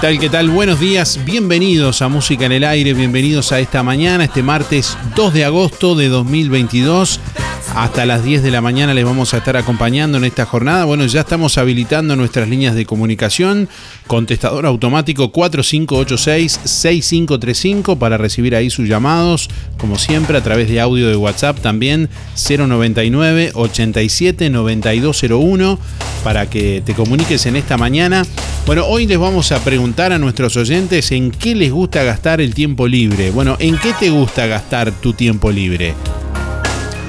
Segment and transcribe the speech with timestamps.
[0.00, 0.18] tal?
[0.18, 0.48] ¿Qué tal?
[0.48, 5.34] Buenos días, bienvenidos a Música en el Aire, bienvenidos a esta mañana, este martes 2
[5.34, 7.20] de agosto de 2022.
[7.74, 10.86] Hasta las 10 de la mañana les vamos a estar acompañando en esta jornada.
[10.86, 13.68] Bueno, ya estamos habilitando nuestras líneas de comunicación.
[14.06, 19.50] Contestador automático 4586-6535 para recibir ahí sus llamados.
[19.76, 22.08] Como siempre, a través de audio de WhatsApp también
[22.48, 25.78] 099 87 9201
[26.24, 28.24] para que te comuniques en esta mañana.
[28.66, 32.54] Bueno, hoy les vamos a preguntar a nuestros oyentes en qué les gusta gastar el
[32.54, 33.30] tiempo libre.
[33.30, 35.94] Bueno, ¿en qué te gusta gastar tu tiempo libre?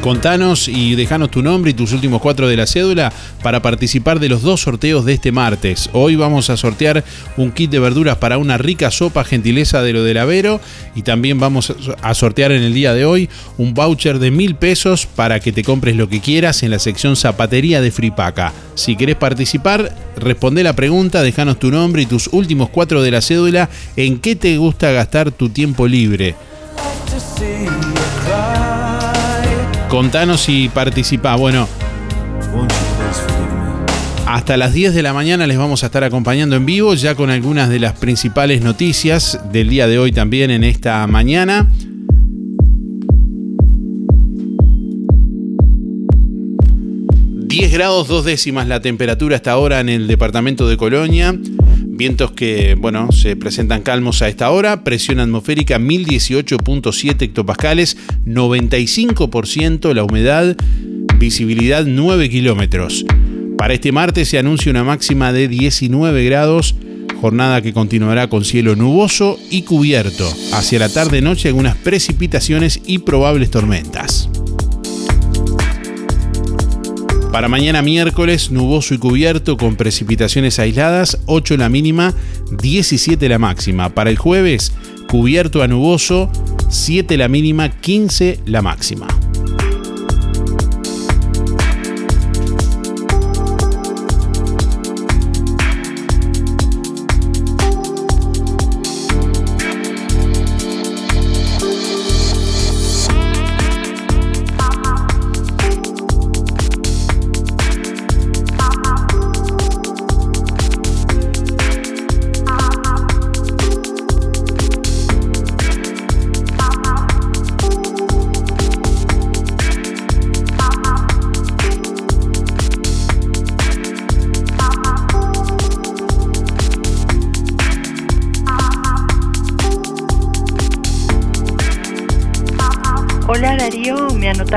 [0.02, 3.14] Contanos y dejanos tu nombre y tus últimos cuatro de la cédula
[3.44, 5.92] para participar de los dos sorteos de este martes.
[5.94, 7.04] Hoy vamos a sortear
[7.38, 10.60] un kit de verduras para una rica sopa gentileza de lo del Avero
[10.96, 13.30] y también vamos a sortear en el día de hoy
[13.60, 17.16] un voucher de mil pesos para que te compres lo que quieras en la sección
[17.16, 18.54] zapatería de Fripaca.
[18.74, 23.22] Si querés participar, responde la pregunta, dejanos tu nombre y tus últimos cuatro de la
[23.22, 26.34] cédula en qué te gusta gastar tu tiempo libre.
[29.92, 31.36] Contanos y participa.
[31.36, 31.68] Bueno,
[34.26, 37.30] hasta las 10 de la mañana les vamos a estar acompañando en vivo, ya con
[37.30, 41.68] algunas de las principales noticias del día de hoy también en esta mañana.
[47.52, 51.38] ...10 grados dos décimas la temperatura hasta ahora en el departamento de Colonia.
[51.86, 54.86] Vientos que, bueno, se presentan calmos a esta hora.
[54.86, 60.56] Presión atmosférica 1018.7 hectopascales, 95% la humedad,
[61.18, 63.06] visibilidad 9 kilómetros.
[63.58, 66.76] Para este martes se anuncia una máxima de 19 grados
[67.22, 70.28] Jornada que continuará con cielo nuboso y cubierto.
[70.54, 74.31] Hacia la tarde-noche algunas precipitaciones y probables tormentas.
[77.32, 82.14] Para mañana miércoles, nuboso y cubierto con precipitaciones aisladas, 8 la mínima,
[82.62, 83.96] 17 la máxima.
[83.96, 84.74] Para el jueves,
[85.08, 86.30] cubierto a nuboso,
[86.68, 89.08] 7 la mínima, 15 la máxima.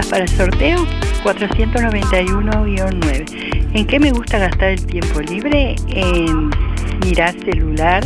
[0.02, 0.84] Para el sorteo
[1.22, 3.70] 491-9.
[3.74, 5.76] ¿En qué me gusta gastar el tiempo libre?
[5.88, 6.50] En
[7.04, 8.04] mirar celular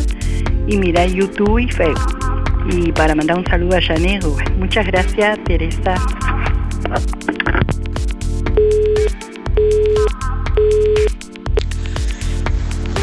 [0.67, 2.19] y mirar YouTube y Facebook.
[2.71, 4.23] Y para mandar un saludo a Janet,
[4.59, 5.95] muchas gracias Teresa.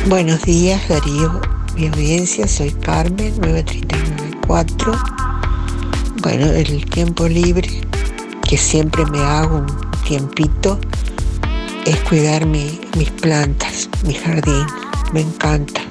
[0.07, 1.41] Buenos días Darío,
[1.75, 4.93] mi audiencia, soy Carmen, 9394.
[6.21, 7.84] Bueno, el tiempo libre
[8.47, 9.67] que siempre me hago un
[10.07, 10.79] tiempito
[11.85, 12.79] es cuidar mis
[13.21, 14.65] plantas, mi jardín.
[15.13, 15.81] Me encanta.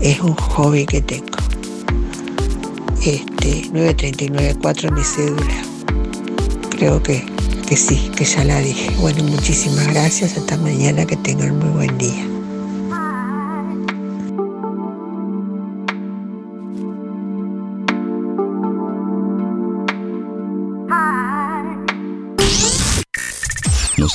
[0.00, 1.26] Es un hobby que tengo.
[3.04, 5.62] Este, 9394 mi cédula.
[6.70, 7.24] Creo que,
[7.66, 8.90] que sí, que ya la dije.
[9.00, 10.36] Bueno, muchísimas gracias.
[10.36, 11.04] Hasta mañana.
[11.06, 12.29] Que tengan muy buen día.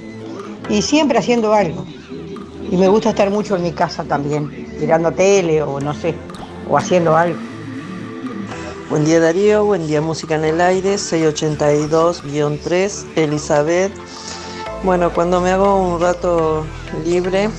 [0.69, 1.85] Y siempre haciendo algo.
[2.70, 6.14] Y me gusta estar mucho en mi casa también, mirando tele o no sé,
[6.70, 7.41] o haciendo algo.
[8.88, 13.91] Buen día Darío, buen día Música en el Aire, 682-3, Elizabeth.
[14.85, 16.65] Bueno, cuando me hago un rato
[17.05, 17.51] libre,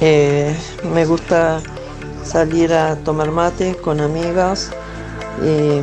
[0.00, 0.56] eh,
[0.94, 1.60] me gusta
[2.24, 4.70] salir a tomar mate con amigas
[5.40, 5.80] y,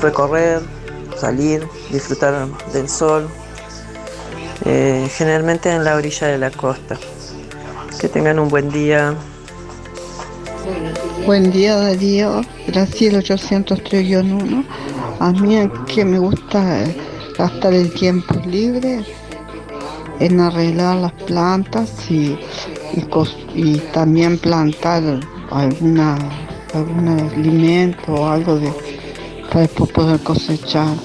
[0.00, 0.62] recorrer,
[1.16, 3.28] salir, disfrutar del sol,
[4.64, 6.98] eh, generalmente en la orilla de la costa.
[8.00, 9.14] Que tengan un buen día.
[11.26, 14.64] Buen día Darío, Brasil 803-1.
[15.20, 16.84] A mí que me gusta
[17.38, 19.04] gastar el tiempo libre
[20.18, 22.38] en arreglar las plantas y,
[23.54, 25.20] y también plantar
[25.52, 26.18] alguna,
[26.74, 28.72] algún alimento o algo de,
[29.52, 30.96] para poder cosechar.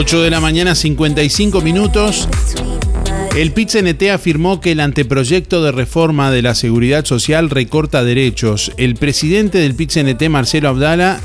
[0.00, 2.28] 8 de la mañana, 55 minutos.
[3.36, 8.72] El PIT-CNT afirmó que el anteproyecto de reforma de la seguridad social recorta derechos.
[8.76, 11.20] El presidente del PIT-CNT, Marcelo Abdala,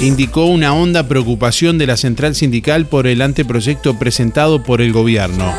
[0.00, 5.54] indicó una honda preocupación de la central sindical por el anteproyecto presentado por el gobierno.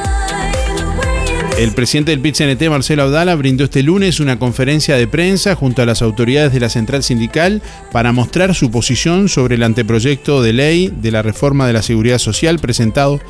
[1.57, 5.85] El presidente del PIT-CNT, Marcelo Abdala, brindó este lunes una conferencia de prensa junto a
[5.85, 7.61] las autoridades de la central sindical
[7.93, 12.17] para mostrar su posición sobre el anteproyecto de ley de la reforma de la seguridad
[12.17, 13.21] social presentado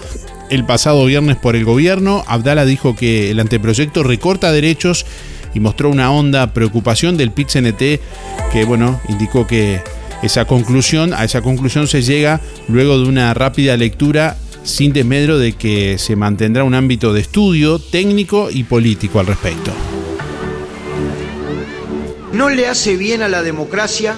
[0.50, 2.24] el pasado viernes por el gobierno.
[2.28, 5.06] Abdala dijo que el anteproyecto recorta derechos
[5.54, 8.00] y mostró una honda preocupación del PIT-CNT
[8.52, 9.82] que, bueno, indicó que
[10.22, 15.54] esa conclusión, a esa conclusión se llega luego de una rápida lectura sin desmedro de
[15.54, 19.72] que se mantendrá un ámbito de estudio técnico y político al respecto.
[22.34, 24.16] No le hace bien a la democracia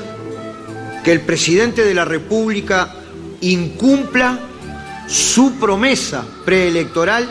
[1.04, 2.96] que el presidente de la República
[3.42, 4.40] incumpla
[5.08, 7.28] su promesa preelectoral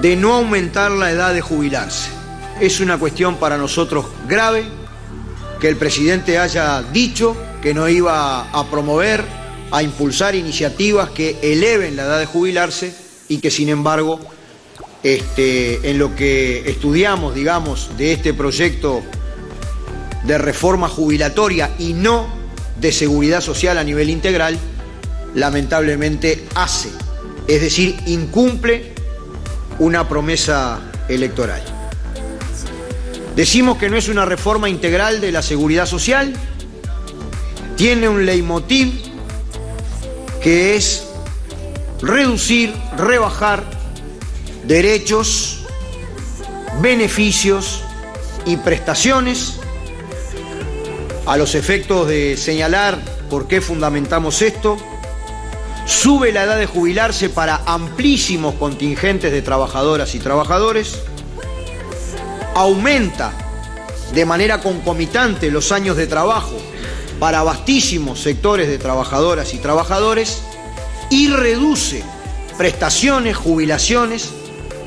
[0.00, 2.10] de no aumentar la edad de jubilarse.
[2.60, 4.64] Es una cuestión para nosotros grave
[5.60, 9.24] que el presidente haya dicho que no iba a promover
[9.70, 12.94] a impulsar iniciativas que eleven la edad de jubilarse
[13.28, 14.18] y que sin embargo
[15.02, 19.02] este, en lo que estudiamos, digamos, de este proyecto
[20.24, 22.26] de reforma jubilatoria y no
[22.80, 24.58] de seguridad social a nivel integral,
[25.34, 26.90] lamentablemente hace,
[27.46, 28.92] es decir, incumple
[29.78, 31.62] una promesa electoral.
[33.34, 36.34] Decimos que no es una reforma integral de la seguridad social,
[37.76, 38.92] tiene un leitmotiv
[40.42, 41.04] que es
[42.02, 43.64] reducir, rebajar
[44.64, 45.64] derechos,
[46.80, 47.82] beneficios
[48.44, 49.60] y prestaciones
[51.26, 52.98] a los efectos de señalar
[53.30, 54.76] por qué fundamentamos esto,
[55.92, 60.98] sube la edad de jubilarse para amplísimos contingentes de trabajadoras y trabajadores,
[62.54, 63.32] aumenta
[64.14, 66.56] de manera concomitante los años de trabajo
[67.18, 70.42] para vastísimos sectores de trabajadoras y trabajadores
[71.10, 72.02] y reduce
[72.56, 74.30] prestaciones, jubilaciones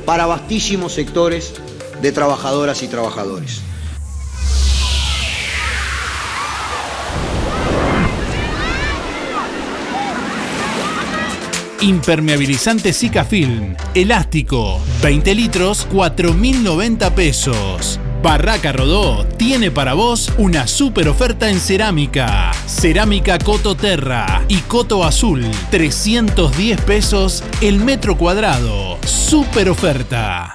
[0.05, 1.53] para vastísimos sectores
[2.01, 3.61] de trabajadoras y trabajadores.
[11.85, 17.99] Impermeabilizante Zika Film, elástico, 20 litros, 4.090 pesos.
[18.23, 22.51] Barraca Rodó tiene para vos una super oferta en cerámica.
[22.65, 28.97] Cerámica Coto Terra y Coto Azul, 310 pesos el metro cuadrado.
[29.05, 30.54] Super oferta.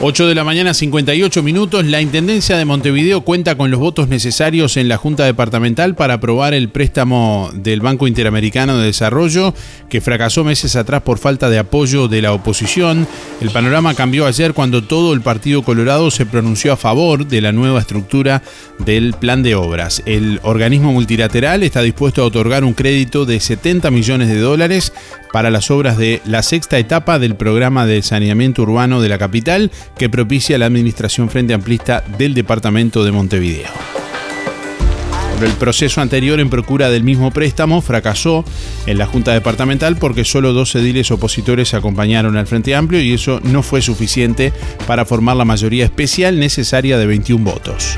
[0.00, 1.84] 8 de la mañana, 58 minutos.
[1.84, 6.52] La Intendencia de Montevideo cuenta con los votos necesarios en la Junta Departamental para aprobar
[6.52, 9.54] el préstamo del Banco Interamericano de Desarrollo,
[9.88, 13.06] que fracasó meses atrás por falta de apoyo de la oposición.
[13.40, 17.52] El panorama cambió ayer cuando todo el Partido Colorado se pronunció a favor de la
[17.52, 18.42] nueva estructura
[18.80, 20.02] del plan de obras.
[20.06, 24.92] El organismo multilateral está dispuesto a otorgar un crédito de 70 millones de dólares
[25.34, 29.72] para las obras de la sexta etapa del programa de saneamiento urbano de la capital
[29.96, 33.68] que propicia la Administración Frente Amplista del Departamento de Montevideo.
[35.42, 38.44] el proceso anterior en procura del mismo préstamo fracasó
[38.86, 43.40] en la Junta Departamental porque solo dos ediles opositores acompañaron al Frente Amplio y eso
[43.42, 44.52] no fue suficiente
[44.86, 47.96] para formar la mayoría especial necesaria de 21 votos.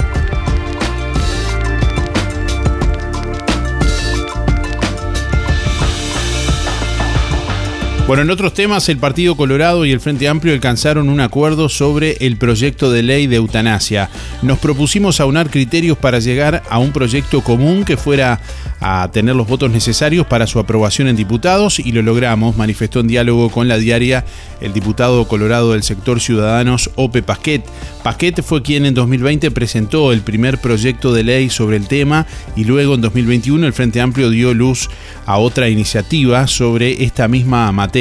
[8.06, 12.12] Bueno, en otros temas, el Partido Colorado y el Frente Amplio alcanzaron un acuerdo sobre
[12.20, 14.10] el proyecto de ley de eutanasia.
[14.42, 18.40] Nos propusimos aunar criterios para llegar a un proyecto común que fuera
[18.80, 23.08] a tener los votos necesarios para su aprobación en diputados y lo logramos, manifestó en
[23.08, 24.24] diálogo con la diaria
[24.60, 27.64] el diputado colorado del sector Ciudadanos, Ope Pasquet.
[28.04, 32.62] Pasquet fue quien en 2020 presentó el primer proyecto de ley sobre el tema y
[32.62, 34.88] luego en 2021 el Frente Amplio dio luz
[35.24, 37.95] a otra iniciativa sobre esta misma materia.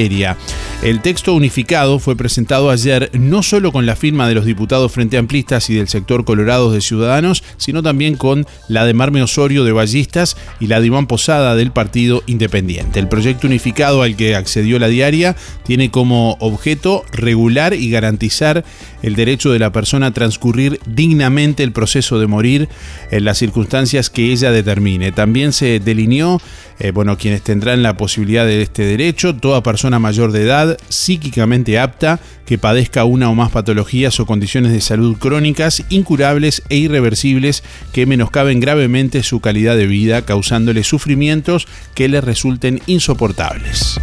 [0.84, 5.18] El texto unificado fue presentado ayer no solo con la firma de los diputados Frente
[5.18, 9.72] Amplistas y del sector Colorado de Ciudadanos, sino también con la de Marme Osorio de
[9.72, 13.00] Ballistas y la de Iván Posada del Partido Independiente.
[13.00, 18.66] El proyecto unificado al que accedió la diaria tiene como objeto regular y garantizar
[19.02, 22.68] el derecho de la persona a transcurrir dignamente el proceso de morir
[23.12, 25.14] en las circunstancias que ella determine.
[25.14, 26.42] También se delineó,
[26.80, 30.80] eh, bueno, quienes tendrán la posibilidad de este derecho, toda persona persona mayor de edad,
[30.89, 36.77] psíquicamente apta, que padezca una o más patologías o condiciones de salud crónicas, incurables e
[36.77, 37.62] irreversibles
[37.94, 44.00] que menoscaben gravemente su calidad de vida, causándole sufrimientos que le resulten insoportables.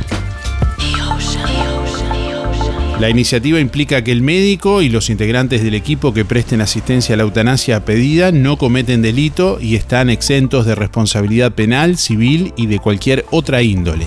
[3.01, 7.17] La iniciativa implica que el médico y los integrantes del equipo que presten asistencia a
[7.17, 12.79] la eutanasia pedida no cometen delito y están exentos de responsabilidad penal, civil y de
[12.79, 14.07] cualquier otra índole.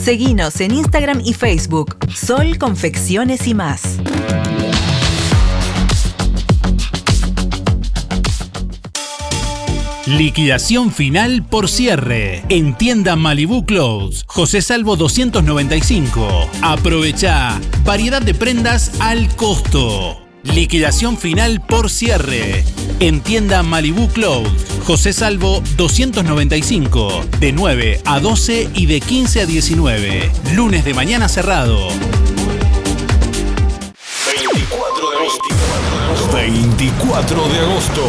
[0.00, 3.98] Seguinos en Instagram y Facebook, Sol Confecciones y más.
[10.06, 12.42] Liquidación final por cierre.
[12.48, 14.24] En tienda Malibu Clothes.
[14.26, 16.48] José Salvo 295.
[16.62, 17.60] Aprovecha.
[17.84, 20.29] Variedad de prendas al costo.
[20.42, 22.64] Liquidación final por cierre.
[22.98, 24.50] En tienda Malibu Clothes.
[24.86, 27.26] José Salvo 295.
[27.38, 30.30] De 9 a 12 y de 15 a 19.
[30.54, 31.88] Lunes de mañana cerrado.
[34.26, 35.42] 24 de agosto.
[36.34, 38.02] 24 de agosto.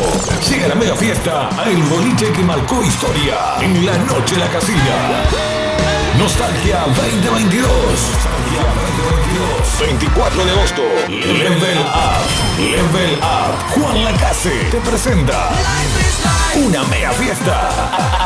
[0.50, 3.58] Llega la mega fiesta a El Boliche que marcó historia.
[3.62, 5.26] En la noche la casilla.
[6.18, 9.21] Nostalgia 2022.
[9.80, 10.82] 24 de agosto.
[11.08, 12.60] Level Up.
[12.60, 13.58] Level Up.
[13.74, 15.50] Juan Lacase te presenta
[16.56, 17.70] una mega fiesta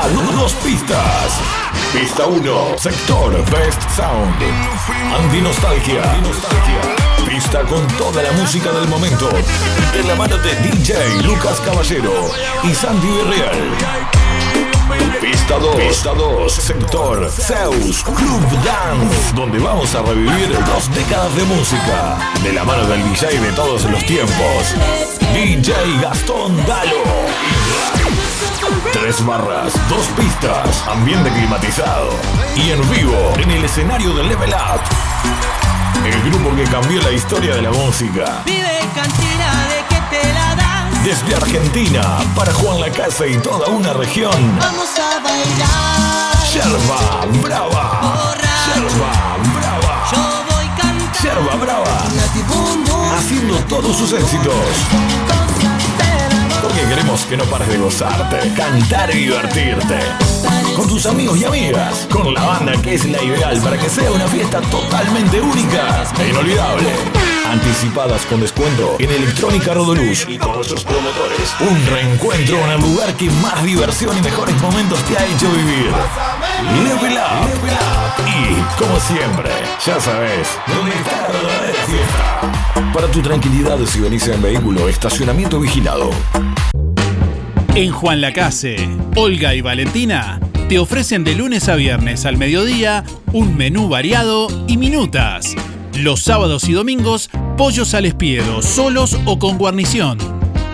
[0.01, 1.39] a, dos pistas.
[1.93, 4.36] Pista 1, sector Best Sound.
[5.17, 6.01] Anti-nostalgia.
[7.28, 9.30] Pista con toda la música del momento.
[9.93, 12.32] De la mano de DJ Lucas Caballero
[12.63, 14.55] y Sandy Real.
[15.21, 21.43] Pista 2, Pista 2, sector Zeus Club Dance, donde vamos a revivir dos décadas de
[21.43, 24.75] música, de la mano del DJ de todos los tiempos,
[25.34, 27.04] DJ Gastón Dalo.
[28.91, 32.10] Tres barras, dos pistas, ambiente climatizado
[32.56, 34.82] y en vivo en el escenario de Level Up.
[36.06, 38.41] El grupo que cambió la historia de la música.
[38.45, 40.64] Vive cantina de que te la das.
[41.06, 42.02] Desde Argentina,
[42.36, 44.34] para Juan Lacase y toda una región.
[44.60, 46.36] Vamos a bailar.
[46.52, 48.26] Yerba Brava.
[48.65, 50.04] Yerba Brava.
[50.12, 50.18] Yo
[50.50, 51.20] voy cantando.
[51.22, 53.18] Yerba Brava.
[53.20, 54.56] Haciendo todos sus éxitos.
[56.63, 60.00] Porque queremos que no pares de gozarte, cantar y divertirte.
[60.76, 62.08] Con tus amigos y amigas.
[62.12, 66.30] Con la banda que es la ideal para que sea una fiesta totalmente única e
[66.30, 67.25] inolvidable.
[67.51, 71.55] Anticipadas con descuento en Electrónica Rodoluz y con nuestros promotores.
[71.60, 75.91] Un reencuentro en el lugar que más diversión y mejores momentos te ha hecho vivir.
[76.84, 77.49] Level Up.
[78.27, 79.51] Y, como siempre,
[79.86, 82.93] ya sabes, ¿dónde está la verdadera fiesta?
[82.93, 86.10] Para tu tranquilidad, si venís en vehículo, estacionamiento vigilado.
[87.75, 93.03] En Juan Lacase, Olga y Valentina te ofrecen de lunes a viernes al mediodía
[93.34, 95.55] un menú variado y minutas.
[95.97, 100.17] Los sábados y domingos, pollos al espiedo, solos o con guarnición.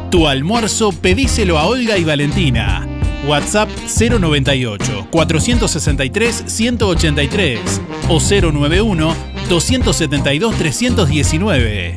[0.09, 2.87] Tu almuerzo pedíselo a Olga y Valentina.
[3.27, 9.15] WhatsApp 098 463 183 o 091
[9.47, 11.93] 272 319.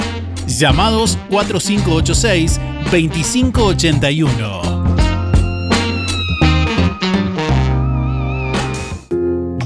[0.46, 2.60] Llamados 4586
[2.90, 4.73] 2581.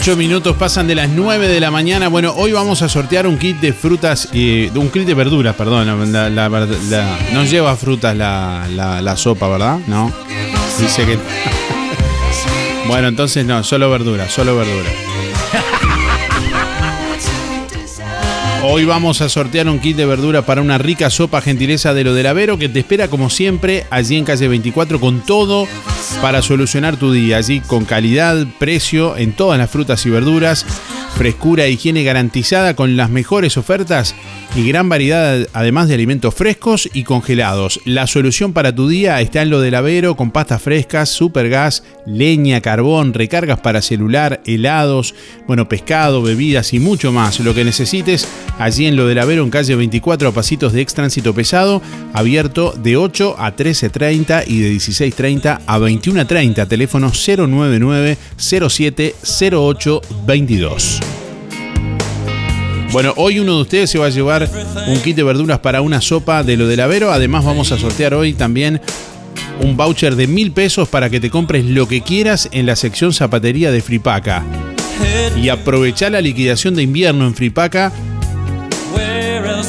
[0.00, 2.06] 8 minutos pasan de las 9 de la mañana.
[2.08, 6.12] Bueno, hoy vamos a sortear un kit de frutas, y un kit de verduras, perdón.
[6.12, 9.78] la- la- la- no lleva frutas la, sopa, ¿verdad?
[9.88, 10.12] No.
[10.78, 11.18] Dice que.
[12.86, 14.92] bueno, entonces no, solo verduras, solo verduras.
[18.70, 22.12] Hoy vamos a sortear un kit de verdura para una rica sopa gentileza de lo
[22.12, 25.66] del Avero que te espera como siempre allí en calle 24 con todo
[26.20, 27.38] para solucionar tu día.
[27.38, 30.66] Allí con calidad, precio en todas las frutas y verduras,
[31.18, 34.14] frescura e higiene garantizada con las mejores ofertas
[34.54, 37.80] y gran variedad además de alimentos frescos y congelados.
[37.84, 42.60] La solución para tu día está en lo del Avero con pastas frescas, supergas, leña,
[42.60, 45.16] carbón, recargas para celular, helados,
[45.48, 47.40] bueno, pescado, bebidas y mucho más.
[47.40, 48.28] Lo que necesites
[48.60, 52.96] allí en lo del Avero en calle 24 a pasitos de extránsito pesado, abierto de
[52.96, 56.68] 8 a 13.30 y de 16.30 a 21.30.
[56.68, 59.14] Teléfono 099 07
[59.50, 61.07] 08 22.
[62.90, 64.48] Bueno, hoy uno de ustedes se va a llevar
[64.86, 67.12] un kit de verduras para una sopa de lo del Avero.
[67.12, 68.80] Además, vamos a sortear hoy también
[69.60, 73.12] un voucher de mil pesos para que te compres lo que quieras en la sección
[73.12, 74.44] zapatería de Fripaca.
[75.36, 77.92] Y aprovechá la liquidación de invierno en Fripaca.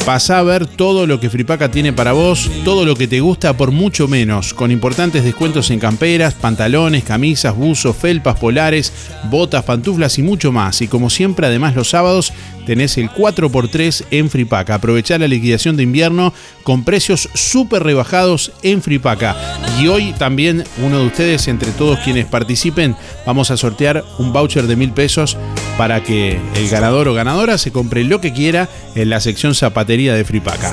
[0.06, 3.56] Pasá a ver todo lo que Fripaca tiene para vos, todo lo que te gusta
[3.56, 8.92] por mucho menos, con importantes descuentos en camperas, pantalones, camisas, buzos, felpas polares,
[9.30, 10.82] botas, pantuflas y mucho más.
[10.82, 12.34] Y como siempre, además los sábados
[12.70, 14.76] tenés el 4x3 en Fripaca.
[14.76, 19.36] Aprovechá la liquidación de invierno con precios súper rebajados en Fripaca.
[19.82, 24.68] Y hoy también uno de ustedes, entre todos quienes participen, vamos a sortear un voucher
[24.68, 25.36] de mil pesos
[25.80, 30.14] para que el ganador o ganadora se compre lo que quiera en la sección zapatería
[30.14, 30.72] de Fripaca.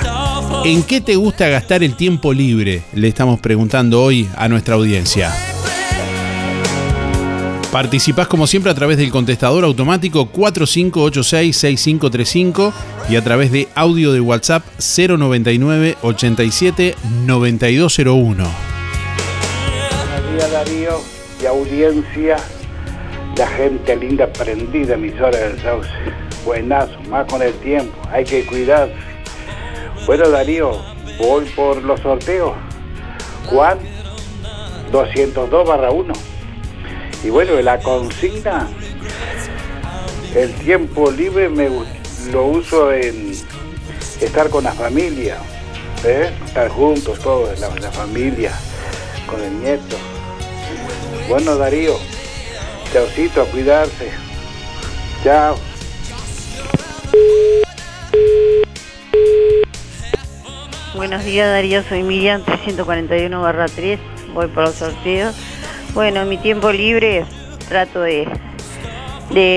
[0.65, 2.83] ¿En qué te gusta gastar el tiempo libre?
[2.93, 5.33] Le estamos preguntando hoy a nuestra audiencia.
[7.77, 12.73] Participás como siempre a través del contestador automático 4586-6535
[13.07, 16.95] y a través de audio de WhatsApp 099 87
[17.27, 18.49] 9201.
[20.25, 20.99] Buenos Darío
[21.39, 22.37] y audiencia,
[23.37, 25.87] la gente linda prendida emisora del Sauce.
[26.45, 28.95] Buenazo, más con el tiempo, hay que cuidarse.
[30.07, 30.81] Bueno Darío,
[31.19, 32.55] voy por los sorteos.
[33.45, 33.77] Juan
[34.91, 36.36] 202 barra 1.
[37.23, 38.67] Y bueno, la consigna,
[40.35, 41.69] el tiempo libre me
[42.31, 43.33] lo uso en
[44.21, 45.37] estar con la familia,
[46.05, 46.31] ¿eh?
[46.45, 48.51] estar juntos todos, la, la familia,
[49.25, 49.97] con el nieto.
[51.27, 51.97] Bueno, Darío,
[52.93, 54.11] chaucito, a cuidarse.
[55.23, 55.57] Chao.
[60.95, 63.99] Buenos días Darío, soy Miriam 341 barra 3,
[64.33, 65.35] voy por los sorteos.
[65.97, 67.25] Bueno, en mi tiempo libre
[67.67, 68.27] trato de,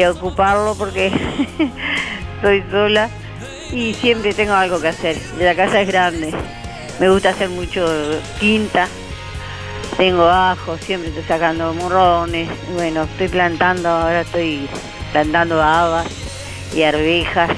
[0.08, 1.08] ocuparlo porque
[2.36, 3.10] estoy sola
[3.70, 5.18] y siempre tengo algo que hacer.
[5.38, 6.32] La casa es grande,
[6.98, 7.86] me gusta hacer mucho
[8.38, 8.88] quinta,
[9.98, 14.66] tengo ajo, siempre estoy sacando morrones, bueno, estoy plantando, ahora estoy
[15.12, 16.06] plantando habas
[16.74, 17.50] y arvejas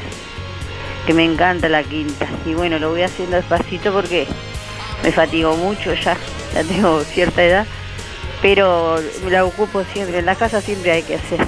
[1.07, 2.27] que me encanta la quinta.
[2.45, 4.27] Y bueno, lo voy haciendo despacito porque
[5.05, 6.17] me fatigo mucho ya,
[6.53, 7.67] ya tengo cierta edad,
[8.43, 8.97] pero
[9.31, 11.39] la ocupo siempre, en la casa siempre hay que hacer.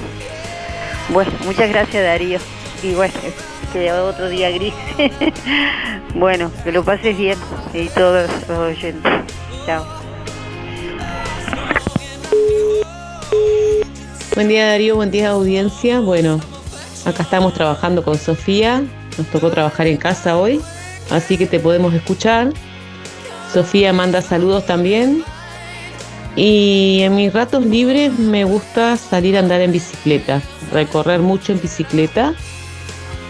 [1.10, 2.38] Bueno, muchas gracias Darío.
[2.82, 3.12] Y bueno,
[3.72, 4.72] que otro día gris.
[6.14, 7.36] bueno, que lo pases bien
[7.74, 9.12] y todos los oyentes.
[9.66, 9.84] Chao.
[14.34, 15.98] Buen día Darío, buen día audiencia.
[15.98, 16.40] Bueno,
[17.04, 18.84] acá estamos trabajando con Sofía.
[19.18, 20.60] Nos tocó trabajar en casa hoy,
[21.10, 22.52] así que te podemos escuchar.
[23.52, 25.24] Sofía manda saludos también.
[26.36, 30.42] Y en mis ratos libres me gusta salir a andar en bicicleta,
[30.72, 32.34] recorrer mucho en bicicleta.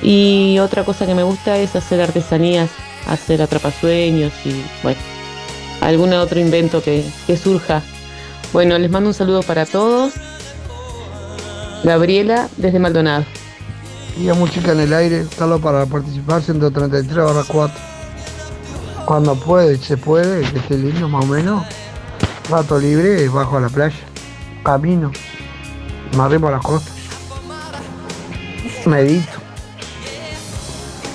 [0.03, 2.71] Y otra cosa que me gusta es hacer artesanías,
[3.07, 4.99] hacer atrapasueños y bueno,
[5.81, 7.05] algún otro invento que,
[7.43, 7.83] surja.
[8.53, 10.15] Bueno, les mando un saludo para todos.
[11.83, 13.25] Gabriela desde Maldonado.
[14.19, 17.77] Y a música en el aire, solo para participar 133 barra 4.
[19.05, 21.65] Cuando puede, se puede, que esté lindo más o menos.
[22.51, 23.97] Rato libre, bajo a la playa.
[24.63, 25.11] Camino.
[26.17, 26.95] Me arrimo a las costas.
[28.87, 29.41] Medito.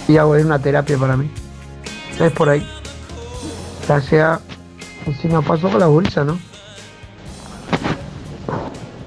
[0.08, 1.30] Y hago una terapia para mí.
[2.20, 2.68] Es por ahí.
[3.88, 4.39] Ya sea,
[5.22, 6.39] si nos pasó con la bolsa, ¿no?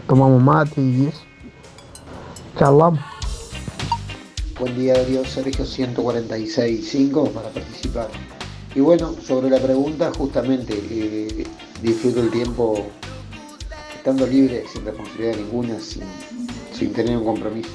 [0.06, 1.22] Tomamos mate y eso.
[2.58, 3.00] Charlamos.
[4.60, 8.08] Buen día Darío, Sergio 146.5 para participar.
[8.74, 11.46] Y bueno, sobre la pregunta, justamente eh,
[11.82, 12.86] disfruto el tiempo
[13.94, 16.02] estando libre, sin responsabilidad ninguna, sin,
[16.72, 17.70] sin tener un compromiso.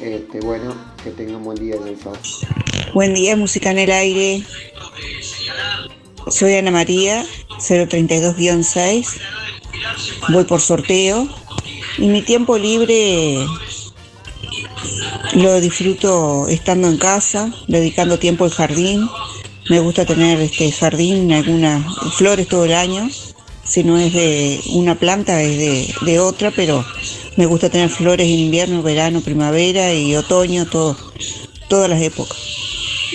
[0.00, 2.12] Este, bueno, que tengan buen día, chao.
[2.94, 4.44] Buen día, música en el aire.
[6.28, 7.24] Soy Ana María,
[7.58, 9.06] 032-6.
[10.30, 11.28] Voy por sorteo.
[11.98, 13.46] Y mi tiempo libre
[15.34, 19.08] lo disfruto estando en casa, dedicando tiempo al jardín.
[19.68, 23.10] Me gusta tener este jardín, algunas flores todo el año.
[23.64, 25.58] Si no es de una planta, es
[26.04, 26.84] de, otra, pero
[27.36, 32.38] me gusta tener flores en invierno, verano, primavera y otoño, todas las épocas.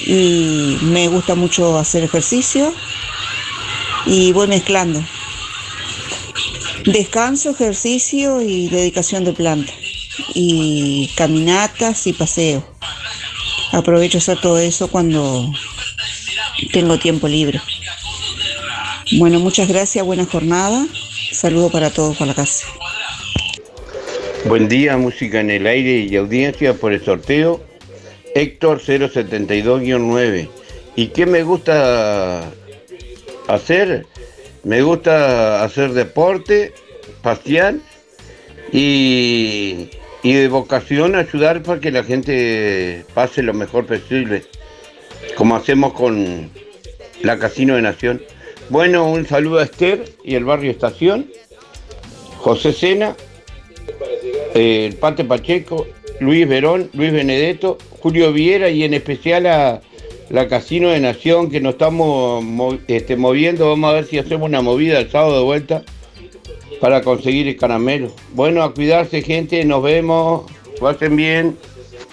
[0.06, 2.74] Y me gusta mucho hacer ejercicio
[4.06, 5.02] y voy mezclando.
[6.84, 9.72] Descanso, ejercicio y dedicación de planta.
[10.34, 12.62] Y caminatas y paseo.
[13.72, 15.50] Aprovecho hacer todo eso cuando
[16.71, 17.62] tengo tiempo libre.
[19.17, 20.86] Bueno, muchas gracias, buena jornada.
[21.31, 22.67] Saludo para todos por la casa.
[24.45, 27.62] Buen día, música en el aire y audiencia por el sorteo.
[28.34, 30.49] Héctor 072-9.
[30.95, 32.49] ¿Y qué me gusta
[33.47, 34.05] hacer?
[34.63, 36.73] Me gusta hacer deporte,
[37.21, 37.75] pasear
[38.71, 39.89] y,
[40.23, 44.45] y de vocación ayudar para que la gente pase lo mejor posible,
[45.36, 46.50] como hacemos con
[47.22, 48.22] la Casino de Nación.
[48.70, 51.28] Bueno, un saludo a Esther y el barrio Estación,
[52.38, 53.15] José Sena,
[54.56, 55.88] eh, el Pate Pacheco,
[56.20, 59.82] Luis Verón, Luis Benedetto, Julio Viera y en especial a
[60.30, 63.70] la Casino de Nación que nos estamos mo- este, moviendo.
[63.70, 65.84] Vamos a ver si hacemos una movida el sábado de vuelta
[66.80, 68.12] para conseguir el caramelo.
[68.34, 70.50] Bueno, a cuidarse gente, nos vemos.
[70.80, 71.58] pasen bien.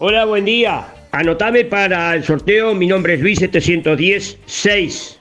[0.01, 0.95] Hola, buen día.
[1.19, 5.19] Anotame para el sorteo, mi nombre es Luis 710 6.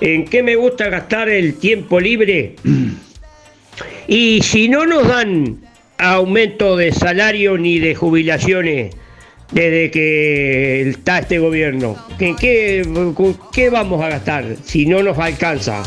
[0.00, 2.54] ¿En qué me gusta gastar el tiempo libre?
[4.06, 5.58] Y si no nos dan
[5.98, 8.94] aumento de salario ni de jubilaciones
[9.50, 12.82] desde que está este gobierno, ¿en qué,
[13.52, 15.82] qué vamos a gastar si no nos alcanza?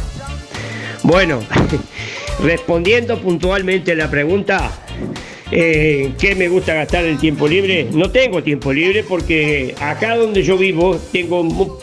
[1.03, 1.41] Bueno,
[2.43, 4.71] respondiendo puntualmente a la pregunta,
[5.57, 7.87] eh, ¿qué me gusta gastar el tiempo libre?
[7.89, 11.79] No tengo tiempo libre porque acá donde yo vivo tengo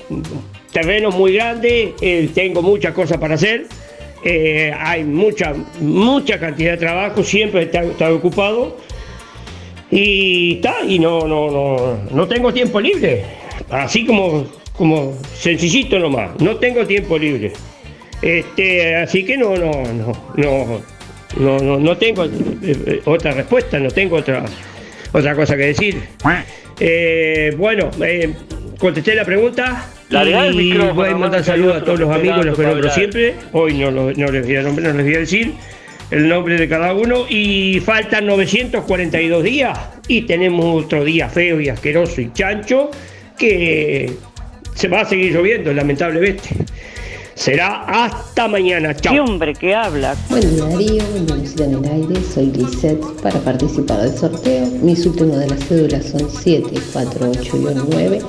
[0.70, 3.64] terrenos muy grandes, eh, tengo muchas cosas para hacer,
[4.24, 8.76] eh, hay mucha, mucha cantidad de trabajo, siempre está, está ocupado
[9.90, 13.24] y está, y no, no, no, no tengo tiempo libre,
[13.70, 14.44] así como,
[14.76, 17.54] como sencillito nomás, no tengo tiempo libre.
[18.20, 20.80] Este, así que no, no, no, no,
[21.38, 22.30] no, no, no tengo eh,
[22.62, 24.44] eh, otra respuesta, no tengo otra,
[25.12, 26.02] otra cosa que decir.
[26.80, 28.32] Eh, bueno, eh,
[28.78, 32.58] contesté la pregunta el y micrófono, voy a mandar saludos a todos los amigos, los
[32.58, 33.34] que nombro siempre.
[33.52, 35.54] Hoy no les voy a nombrar, no les voy a decir
[36.10, 41.70] el nombre de cada uno y faltan 942 días y tenemos otro día feo y
[41.70, 42.90] asqueroso y chancho
[43.38, 44.12] que
[44.74, 46.50] se va a seguir lloviendo lamentablemente.
[47.34, 48.94] Será hasta mañana.
[48.94, 49.14] Chao.
[49.14, 50.14] ¿Qué hombre que habla?
[50.28, 54.66] Buen día Darío, buen día Música en el Aire, soy Lisette para participar del sorteo.
[54.82, 58.22] Mis últimos de las cédulas son 7, 4, 8 y 9.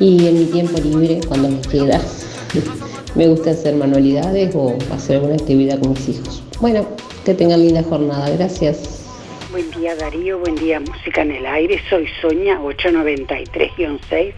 [0.00, 2.00] Y en mi tiempo libre, cuando me queda,
[3.14, 6.42] me gusta hacer manualidades o hacer alguna actividad con mis hijos.
[6.60, 6.86] Bueno,
[7.24, 9.00] que tengan linda jornada, gracias.
[9.50, 14.32] Buen día Darío, buen día Música en el Aire, soy Soña 893-6.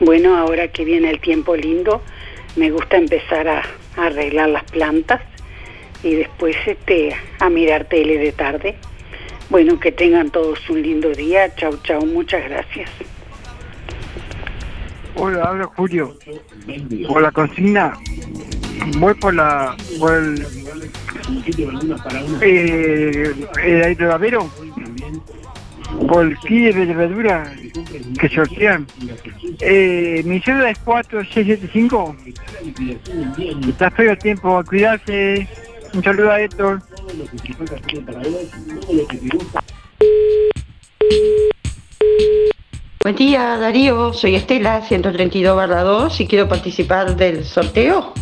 [0.00, 2.02] Bueno, ahora que viene el tiempo lindo,
[2.56, 3.62] me gusta empezar a,
[3.96, 5.20] arreglar las plantas
[6.02, 8.74] y después este, a mirar tele de tarde.
[9.50, 11.54] Bueno, que tengan todos un lindo día.
[11.54, 12.90] Chau, chau, muchas gracias.
[15.16, 16.16] Hola, habla Julio.
[17.06, 17.96] Por la consigna,
[18.98, 19.76] voy por la.
[20.00, 20.46] por el.
[22.40, 24.50] Eh, el aerodavero.
[25.98, 27.52] De verdura
[28.20, 28.86] que sortean.
[29.60, 32.16] Eh, mi cédula es 4675.
[33.68, 35.48] Está feo el tiempo, a cuidarse.
[35.92, 36.82] Un saludo a Héctor.
[43.02, 48.14] Buen día Darío, soy Estela, 132 barra 2 y quiero participar del sorteo.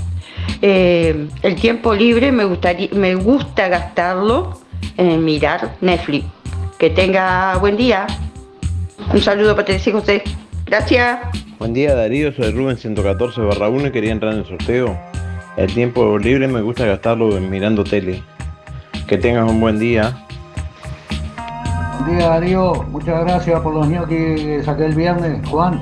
[0.61, 4.61] Eh, el tiempo libre me, gustaría, me gusta gastarlo
[4.97, 6.42] en mirar Netflix.
[6.83, 8.09] Que tenga buen día.
[9.15, 10.23] Un saludo para Teresa y José.
[10.67, 11.21] Gracias.
[11.61, 14.99] Buen día Darío, soy Rubén 114 barra 1 y quería entrar en el sorteo.
[15.57, 18.21] El tiempo libre me gusta gastarlo en mirando tele.
[19.07, 20.27] Que tengas un buen día.
[22.01, 25.79] Buen día Darío, muchas gracias por los niños que saqué el viernes, Juan.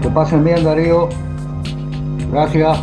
[0.00, 1.10] Que pasen bien Darío.
[2.32, 2.78] Gracias.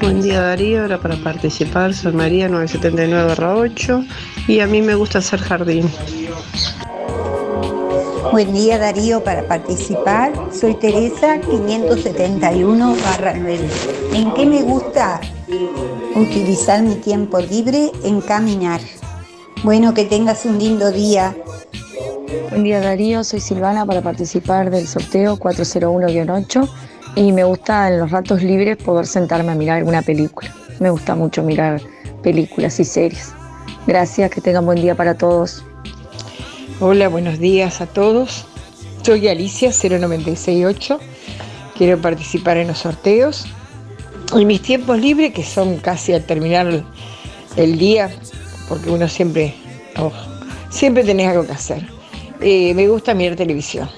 [0.00, 4.06] Buen día Darío, era para participar, soy María 979-8
[4.46, 5.90] y a mí me gusta hacer jardín.
[8.30, 10.32] Buen día Darío para participar.
[10.52, 12.96] Soy Teresa 571
[13.40, 13.68] 9.
[14.14, 15.20] ¿En qué me gusta
[16.14, 17.90] utilizar mi tiempo libre?
[18.04, 18.80] En caminar.
[19.64, 21.34] Bueno, que tengas un lindo día.
[22.50, 26.68] Buen día Darío, soy Silvana para participar del sorteo 401-8
[27.14, 30.54] y me gusta en los ratos libres poder sentarme a mirar alguna película.
[30.80, 31.80] Me gusta mucho mirar
[32.22, 33.32] películas y series.
[33.86, 35.64] Gracias, que tengan buen día para todos.
[36.80, 38.44] Hola, buenos días a todos.
[39.02, 41.00] Soy Alicia 0968.
[41.76, 43.46] Quiero participar en los sorteos.
[44.34, 46.84] En mis tiempos libres, que son casi al terminar el-
[47.56, 48.10] el día,
[48.68, 49.54] porque uno siempre,
[49.98, 50.12] oh,
[50.70, 51.86] siempre tenés algo que hacer.
[52.40, 53.88] Eh, me gusta mirar televisión.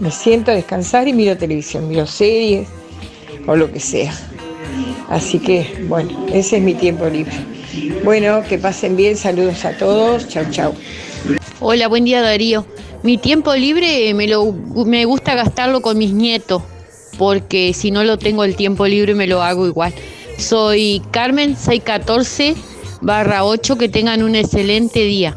[0.00, 2.68] Me siento a descansar y miro televisión, miro series
[3.46, 4.12] o lo que sea.
[5.08, 7.32] Así que, bueno, ese es mi tiempo libre.
[8.02, 10.74] Bueno, que pasen bien, saludos a todos, chau chau.
[11.60, 12.66] Hola, buen día Darío.
[13.02, 16.62] Mi tiempo libre me, lo, me gusta gastarlo con mis nietos,
[17.18, 19.92] porque si no lo tengo el tiempo libre me lo hago igual.
[20.38, 22.54] Soy Carmen 614
[23.02, 25.36] barra 8, que tengan un excelente día.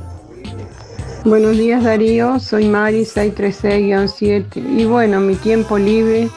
[1.27, 6.30] Buenos días Darío, soy Mari 636-7 y bueno, mi tiempo libre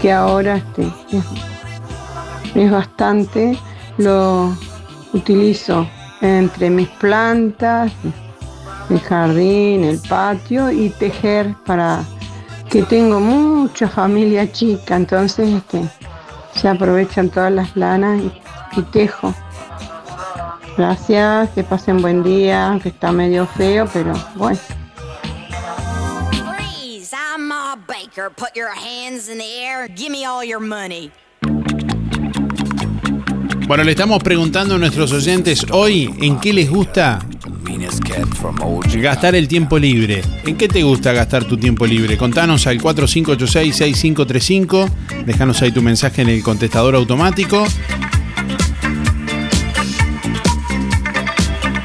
[0.00, 0.86] que ahora este,
[2.54, 3.58] es, bastante,
[3.98, 4.56] lo
[5.12, 5.84] utilizo
[6.20, 7.90] entre mis plantas,
[8.88, 12.04] el jardín, el patio y tejer para
[12.70, 15.82] que tengo mucha familia chica, entonces este,
[16.54, 18.22] se aprovechan todas las lanas
[18.76, 19.34] y tejo.
[20.80, 24.58] Gracias, que pasen buen día, aunque está medio feo, pero bueno.
[26.32, 27.14] Freeze!
[27.14, 28.30] I'm Ma Baker.
[28.34, 29.90] Put your hands in the air.
[29.94, 31.12] Give me all your money.
[33.68, 37.18] Bueno, le estamos preguntando a nuestros oyentes hoy en qué les gusta
[38.94, 40.22] gastar el tiempo libre.
[40.46, 42.16] ¿En qué te gusta gastar tu tiempo libre?
[42.16, 44.90] Contanos al 4586-6535.
[45.26, 47.66] Déjanos ahí tu mensaje en el contestador automático.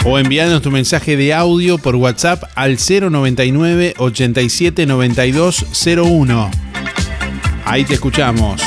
[0.08, 6.51] O envianos tu mensaje de audio por WhatsApp al 099 87 01.
[7.66, 8.62] Ahí te escuchamos.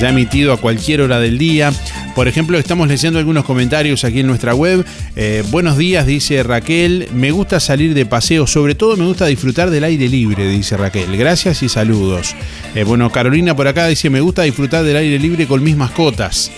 [0.00, 1.72] ya emitido a cualquier hora del día.
[2.14, 4.84] Por ejemplo, estamos leyendo algunos comentarios aquí en nuestra web.
[5.16, 7.08] Eh, buenos días, dice Raquel.
[7.14, 11.16] Me gusta salir de paseo, sobre todo me gusta disfrutar del aire libre, dice Raquel.
[11.16, 12.34] Gracias y saludos.
[12.74, 16.50] Eh, bueno, Carolina por acá dice, me gusta disfrutar del aire libre con mis mascotas.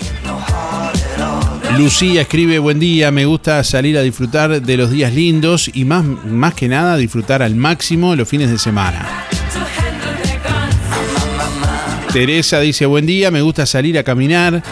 [1.78, 6.04] Lucía escribe, buen día, me gusta salir a disfrutar de los días lindos y más,
[6.04, 9.26] más que nada disfrutar al máximo los fines de semana.
[12.12, 14.62] Teresa dice, buen día, me gusta salir a caminar.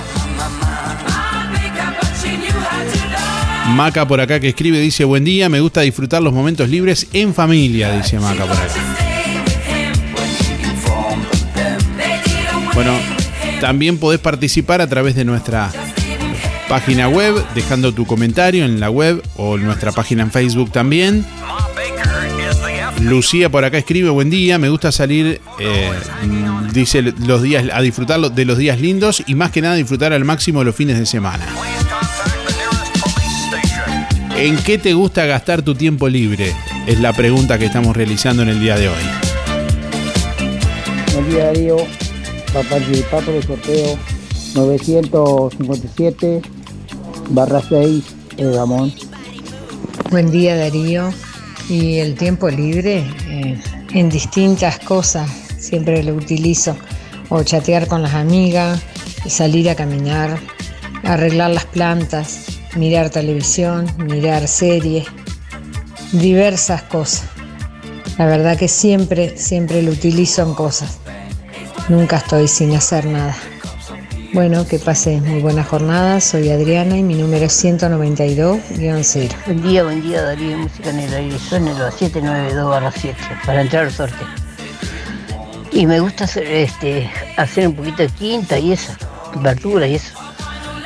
[3.70, 7.34] Maca por acá que escribe dice, buen día, me gusta disfrutar los momentos libres en
[7.34, 8.74] familia, dice Maca por acá.
[12.74, 12.92] Bueno,
[13.61, 15.70] también podés participar a través de nuestra
[16.73, 21.23] página web, dejando tu comentario en la web o nuestra página en Facebook también.
[23.03, 25.91] Lucía por acá escribe, buen día, me gusta salir, eh,
[26.73, 30.25] dice los días, a disfrutar de los días lindos y más que nada disfrutar al
[30.25, 31.45] máximo los fines de semana.
[34.35, 36.55] ¿En qué te gusta gastar tu tiempo libre?
[36.87, 39.05] Es la pregunta que estamos realizando en el día de hoy.
[41.12, 41.77] Buen día Darío,
[42.51, 43.99] para participar por el sorteo
[44.55, 46.62] 957
[47.35, 48.05] barra 6
[48.37, 48.93] el Ramón.
[50.11, 51.11] Buen día Darío.
[51.68, 53.61] Y el tiempo libre eh,
[53.93, 56.76] en distintas cosas siempre lo utilizo.
[57.28, 58.83] O chatear con las amigas,
[59.26, 60.39] salir a caminar,
[61.03, 62.45] arreglar las plantas,
[62.76, 65.07] mirar televisión, mirar series,
[66.12, 67.24] diversas cosas.
[68.18, 70.99] La verdad que siempre, siempre lo utilizo en cosas.
[71.89, 73.35] Nunca estoy sin hacer nada.
[74.33, 76.18] Bueno, que pases muy buena jornada.
[76.18, 79.30] Soy Adriana y mi número es 192-0.
[79.45, 80.57] Buen día, buen día, Darío.
[80.57, 81.39] Música en el aire.
[81.39, 83.14] Son el 792-7
[83.45, 84.26] para entrar al sorteo.
[85.70, 88.95] Y me gusta hacer, este, hacer un poquito de quinta y eso,
[89.43, 90.14] verdura y eso.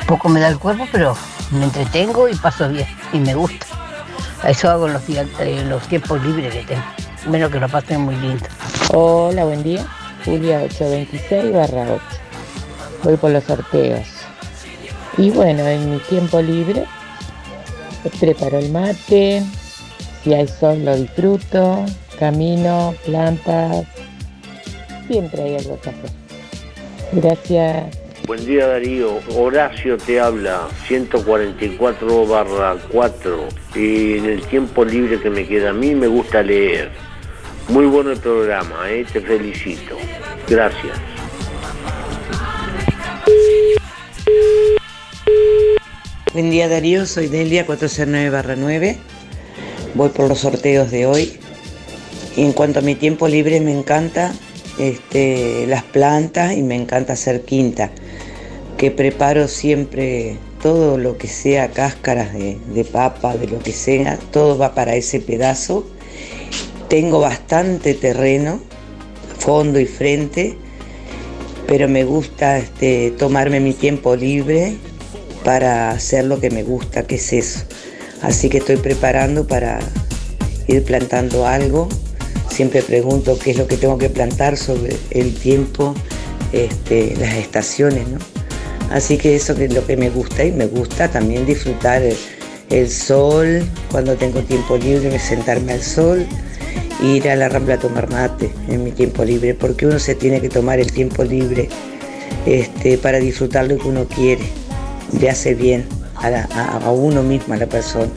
[0.07, 1.15] Poco me da el cuerpo, pero
[1.51, 2.87] me entretengo y paso bien.
[3.13, 3.65] Y me gusta.
[4.45, 6.83] Eso hago en los, días, en los tiempos libres que tengo.
[7.29, 8.45] Menos que lo pasen muy lindo.
[8.93, 9.87] Hola, buen día.
[10.25, 12.26] Julia 826 barra 8
[13.03, 14.07] voy por los sorteos.
[15.17, 16.85] Y bueno, en mi tiempo libre
[18.19, 19.43] preparo el mate,
[20.23, 21.85] si hay sol lo disfruto,
[22.19, 23.85] camino, plantas,
[25.07, 26.09] siempre hay algo que hacer.
[27.13, 27.97] Gracias.
[28.25, 35.29] Buen día Darío, Horacio te habla, 144 barra 4 y en el tiempo libre que
[35.29, 36.89] me queda a mí me gusta leer.
[37.69, 39.05] Muy bueno el programa, ¿eh?
[39.11, 39.95] te felicito.
[40.49, 41.16] Gracias.
[46.33, 48.97] Buen día Darío, soy Delia 409-9.
[49.95, 51.39] Voy por los sorteos de hoy.
[52.35, 54.33] Y en cuanto a mi tiempo libre me encanta
[54.77, 57.91] este, las plantas y me encanta hacer quinta.
[58.77, 64.57] Que preparo siempre todo lo que sea cáscaras de, papa, de lo que sea, todo
[64.57, 65.87] va para ese pedazo.
[66.89, 68.59] Tengo bastante terreno,
[69.39, 70.57] fondo y frente,
[71.67, 74.75] pero me gusta este, tomarme mi tiempo libre
[75.47, 77.61] para hacer lo que me gusta, que es eso.
[78.21, 79.79] Así que estoy preparando para
[80.67, 81.87] ir plantando algo.
[82.49, 85.95] Siempre pregunto qué es lo que tengo que plantar sobre el tiempo,
[86.51, 88.17] este, las estaciones, ¿no?
[88.91, 92.03] Así que eso es lo que me gusta y me gusta también disfrutar
[92.69, 96.27] el, sol, cuando tengo tiempo libre, sentarme al sol,
[97.01, 100.41] ir a la rambla a tomar mate en mi tiempo libre, porque uno se tiene
[100.41, 101.69] que tomar el tiempo libre
[102.45, 104.43] este, para disfrutar lo que uno quiere,
[105.19, 105.85] le hace bien
[106.15, 108.09] a, uno mismo, a la persona.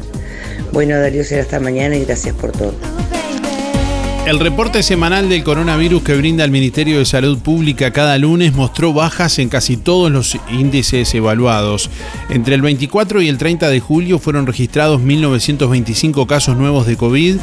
[0.72, 2.74] Bueno, Darío, será hasta mañana y gracias por todo.
[4.26, 8.92] El reporte semanal del coronavirus que brinda el Ministerio de Salud Pública cada lunes mostró
[8.92, 11.90] bajas en casi todos los índices evaluados.
[12.28, 17.36] Entre el 24 y el 30 de julio fueron registrados 1.925 casos nuevos de COVID.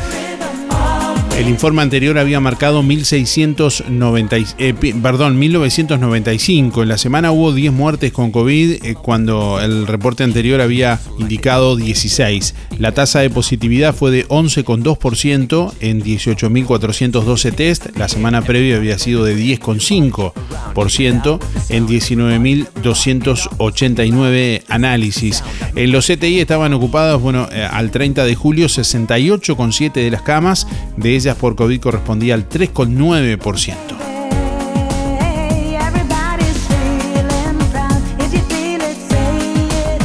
[1.37, 4.73] El informe anterior había marcado 1690, y- eh,
[5.03, 6.81] perdón, 1995.
[6.81, 11.75] En la semana hubo 10 muertes con COVID eh, cuando el reporte anterior había indicado
[11.75, 12.55] 16.
[12.79, 17.95] La tasa de positividad fue de 11,2% en 18.412 test.
[17.97, 25.43] La semana previa había sido de 10,5% en 19.289 análisis.
[25.75, 30.65] En los CTI estaban ocupadas, bueno, eh, al 30 de julio 68,7 de las camas,
[30.97, 33.97] de ellas por COVID correspondía al 3,9%.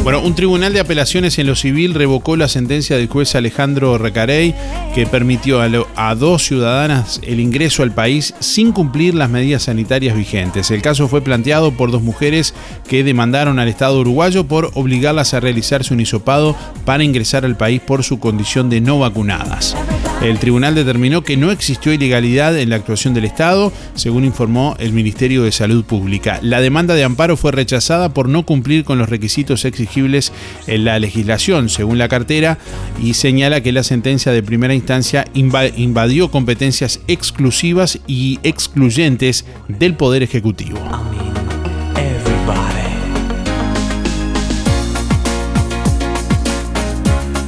[0.03, 4.53] Bueno, un tribunal de apelaciones en lo civil revocó la sentencia del juez Alejandro Recarey
[4.97, 10.17] que permitió a, a dos ciudadanas el ingreso al país sin cumplir las medidas sanitarias
[10.17, 10.73] vigentes.
[10.73, 12.53] El caso fue planteado por dos mujeres
[12.89, 17.81] que demandaron al Estado uruguayo por obligarlas a realizarse un hisopado para ingresar al país
[17.81, 19.77] por su condición de no vacunadas.
[20.23, 24.93] El tribunal determinó que no existió ilegalidad en la actuación del Estado, según informó el
[24.93, 26.39] Ministerio de Salud Pública.
[26.43, 30.33] La demanda de amparo fue rechazada por no cumplir con los requisitos exigibles
[30.69, 32.59] en la legislación, según la cartera,
[33.03, 39.97] y señala que la sentencia de primera instancia inva- invadió competencias exclusivas y excluyentes del
[39.97, 40.79] Poder Ejecutivo.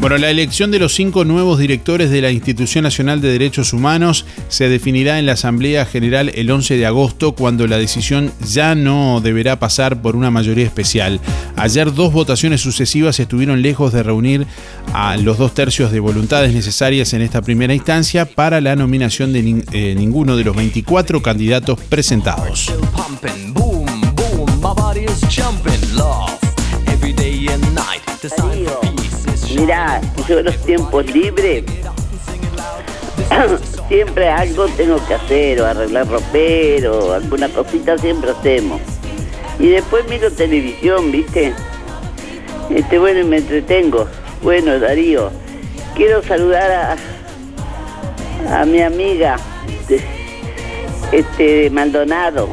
[0.04, 4.26] Bueno, la elección de los cinco nuevos directores de la Institución Nacional de Derechos Humanos
[4.48, 9.22] se definirá en la Asamblea General el 11 de agosto, cuando la decisión ya no
[9.22, 11.20] deberá pasar por una mayoría especial.
[11.56, 14.46] Ayer dos votaciones sucesivas estuvieron lejos de reunir
[14.92, 19.64] a los dos tercios de voluntades necesarias en esta primera instancia para la nominación de
[19.72, 22.70] eh, ninguno de los 24 candidatos presentados.
[29.54, 31.64] Mira, yo en los tiempos libres
[33.88, 38.80] siempre algo tengo que hacer, o arreglar ropero, alguna cosita siempre hacemos.
[39.60, 41.54] Y después miro televisión, ¿viste?
[42.68, 44.08] Este, bueno, y me entretengo.
[44.42, 45.30] Bueno, Darío,
[45.94, 46.98] quiero saludar
[48.48, 49.36] a, a mi amiga
[51.12, 52.48] este, Maldonado.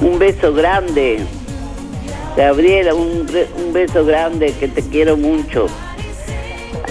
[0.00, 1.18] Un beso grande.
[2.34, 3.28] Gabriela, un,
[3.64, 5.66] un beso grande, que te quiero mucho.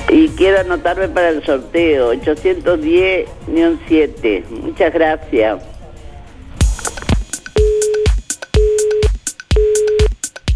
[0.10, 4.50] Y quiero anotarme para el sorteo, 810-7.
[4.50, 5.64] Muchas gracias.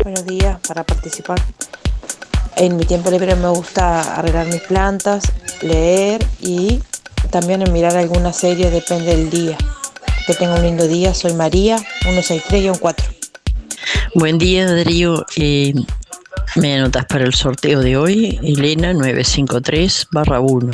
[0.03, 1.39] Buenos días, para participar.
[2.55, 5.31] En mi tiempo libre me gusta arreglar mis plantas,
[5.61, 6.81] leer y
[7.29, 9.57] también en mirar alguna serie, depende del día.
[10.25, 13.05] Que tenga un lindo día, soy María, 163 y un 4.
[14.15, 15.25] Buen día, Darío.
[15.35, 15.73] Eh,
[16.55, 20.71] me anotas para el sorteo de hoy, Elena 953 1.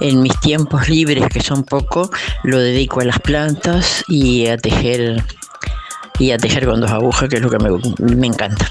[0.00, 2.10] En mis tiempos libres, que son poco,
[2.44, 5.22] lo dedico a las plantas y a tejer
[6.18, 7.70] y a tejer con dos agujas, que es lo que me,
[8.16, 8.68] me encanta.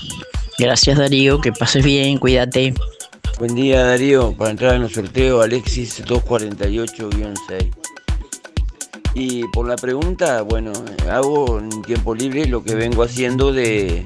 [0.58, 1.42] Gracias, Darío.
[1.42, 2.74] Que pases bien, cuídate.
[3.40, 7.72] Buen día Darío, para entrar en el sorteo Alexis 248-6.
[9.16, 10.72] Y por la pregunta, bueno,
[11.10, 14.06] hago en tiempo libre lo que vengo haciendo de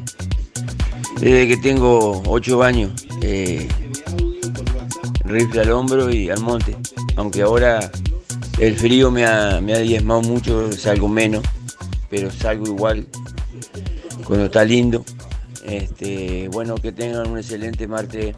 [1.19, 2.91] desde que tengo 8 años.
[3.21, 3.67] eh,
[5.23, 6.75] rifle al hombro y al monte.
[7.15, 7.91] Aunque ahora
[8.59, 11.43] el frío me ha, me ha diezmado mucho, salgo menos,
[12.09, 13.07] pero salgo igual
[14.25, 15.03] cuando está lindo.
[15.65, 18.35] Este, bueno, que tengan un excelente martes.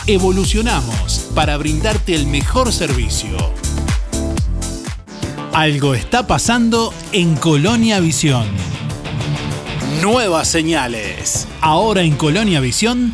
[0.07, 3.37] Evolucionamos para brindarte el mejor servicio.
[5.53, 8.47] Algo está pasando en Colonia Visión.
[10.01, 11.47] Nuevas señales.
[11.61, 13.13] Ahora en Colonia Visión,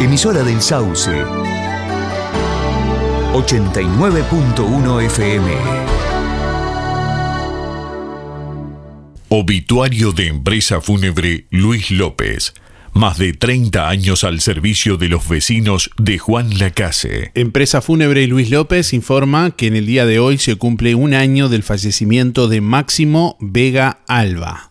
[0.00, 1.10] Emisora del Sauce.
[3.32, 5.50] 89.1 FM.
[9.28, 12.54] Obituario de empresa fúnebre Luis López.
[12.92, 17.32] Más de 30 años al servicio de los vecinos de Juan Lacase.
[17.34, 21.48] Empresa Fúnebre Luis López informa que en el día de hoy se cumple un año
[21.48, 24.70] del fallecimiento de Máximo Vega Alba.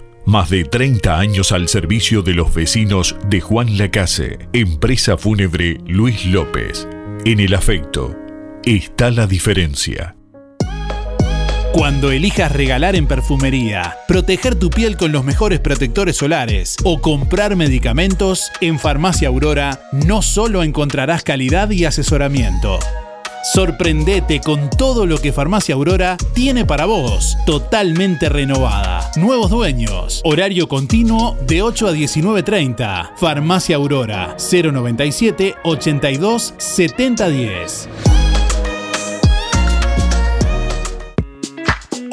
[0.25, 4.37] Más de 30 años al servicio de los vecinos de Juan Lacase.
[4.53, 6.87] Empresa fúnebre Luis López.
[7.25, 8.15] En el afecto
[8.63, 10.15] está la diferencia.
[11.73, 17.55] Cuando elijas regalar en perfumería, proteger tu piel con los mejores protectores solares o comprar
[17.55, 22.77] medicamentos, en Farmacia Aurora no solo encontrarás calidad y asesoramiento.
[23.43, 29.11] Sorprendete con todo lo que Farmacia Aurora tiene para vos, totalmente renovada.
[29.15, 33.11] Nuevos dueños, horario continuo de 8 a 19.30.
[33.17, 37.89] Farmacia Aurora 097 82 7010.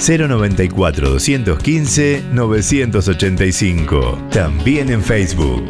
[0.00, 4.18] 094 215 985.
[4.30, 5.68] También en Facebook.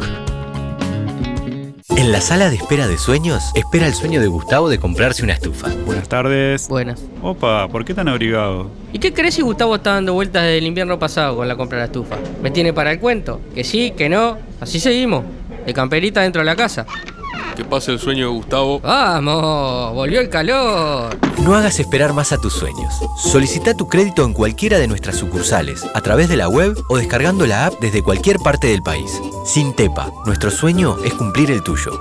[1.95, 5.33] En la sala de espera de sueños, espera el sueño de Gustavo de comprarse una
[5.33, 5.69] estufa.
[5.85, 6.67] Buenas tardes.
[6.67, 7.01] Buenas.
[7.23, 8.69] Opa, ¿por qué tan abrigado?
[8.93, 11.77] ¿Y qué crees si Gustavo está dando vueltas desde el invierno pasado con la compra
[11.77, 12.17] de la estufa?
[12.43, 13.41] ¿Me tiene para el cuento?
[13.55, 14.37] Que sí, que no.
[14.61, 15.23] Así seguimos.
[15.65, 16.85] De camperita dentro de la casa.
[17.57, 18.79] Que pase el sueño de Gustavo.
[18.81, 19.95] ¡Vamos!
[19.95, 21.17] ¡Volvió el calor!
[21.39, 22.93] No hagas esperar más a tus sueños.
[23.17, 27.47] Solicita tu crédito en cualquiera de nuestras sucursales, a través de la web o descargando
[27.47, 29.11] la app desde cualquier parte del país.
[29.43, 31.99] Sin Tepa, nuestro sueño es cumplir el tuyo.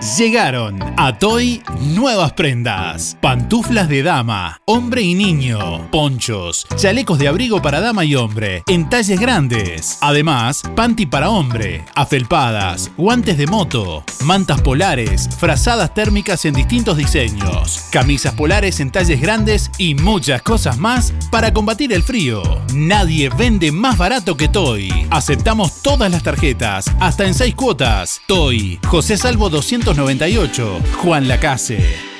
[0.00, 3.18] Llegaron a Toy nuevas prendas.
[3.20, 8.88] Pantuflas de dama, hombre y niño, ponchos, chalecos de abrigo para dama y hombre, en
[8.88, 9.98] talles grandes.
[10.00, 17.84] Además, panty para hombre, afelpadas, guantes de moto, mantas polares, frazadas térmicas en distintos diseños,
[17.90, 22.42] camisas polares en talles grandes y muchas cosas más para combatir el frío.
[22.72, 24.90] Nadie vende más barato que Toy.
[25.10, 28.22] Aceptamos todas las tarjetas, hasta en 6 cuotas.
[28.26, 29.50] Toy, José Salvo
[29.94, 32.19] 298, Juan Lacase.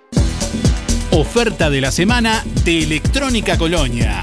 [1.11, 4.23] Oferta de la semana de Electrónica Colonia.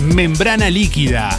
[0.00, 1.38] Membrana líquida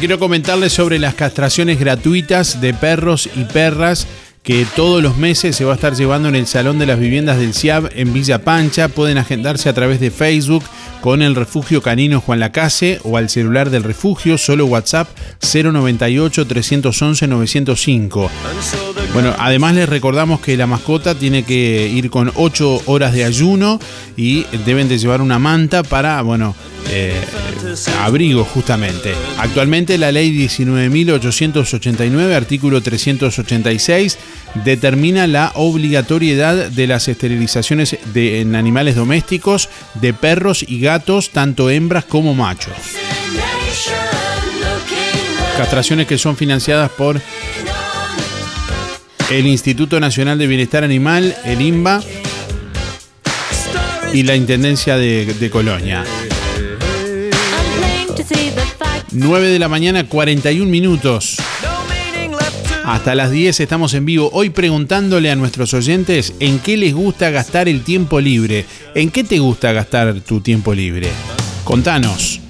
[0.00, 4.06] quiero comentarles sobre las castraciones gratuitas de perros y perras
[4.42, 7.38] que todos los meses se va a estar llevando en el Salón de las Viviendas
[7.38, 8.88] del CIAB en Villa Pancha.
[8.88, 10.64] Pueden agendarse a través de Facebook
[11.02, 15.08] con el Refugio Canino Juan Lacase o al celular del refugio, solo WhatsApp
[15.42, 18.30] 098 311 905.
[19.12, 23.78] Bueno, además les recordamos que la mascota tiene que ir con 8 horas de ayuno
[24.16, 26.54] y deben de llevar una manta para, bueno,
[26.88, 27.14] eh,
[27.98, 29.14] abrigo justamente.
[29.38, 34.18] Actualmente la ley 19.889, artículo 386,
[34.64, 42.04] determina la obligatoriedad de las esterilizaciones en animales domésticos de perros y gatos, tanto hembras
[42.04, 42.74] como machos.
[45.56, 47.20] Castraciones que son financiadas por
[49.30, 52.02] el Instituto Nacional de Bienestar Animal, el INBA,
[54.12, 56.04] y la Intendencia de, de Colonia.
[59.12, 61.36] 9 de la mañana, 41 minutos.
[62.84, 64.30] Hasta las 10 estamos en vivo.
[64.32, 68.66] Hoy preguntándole a nuestros oyentes en qué les gusta gastar el tiempo libre.
[68.94, 71.08] ¿En qué te gusta gastar tu tiempo libre?
[71.64, 72.40] Contanos.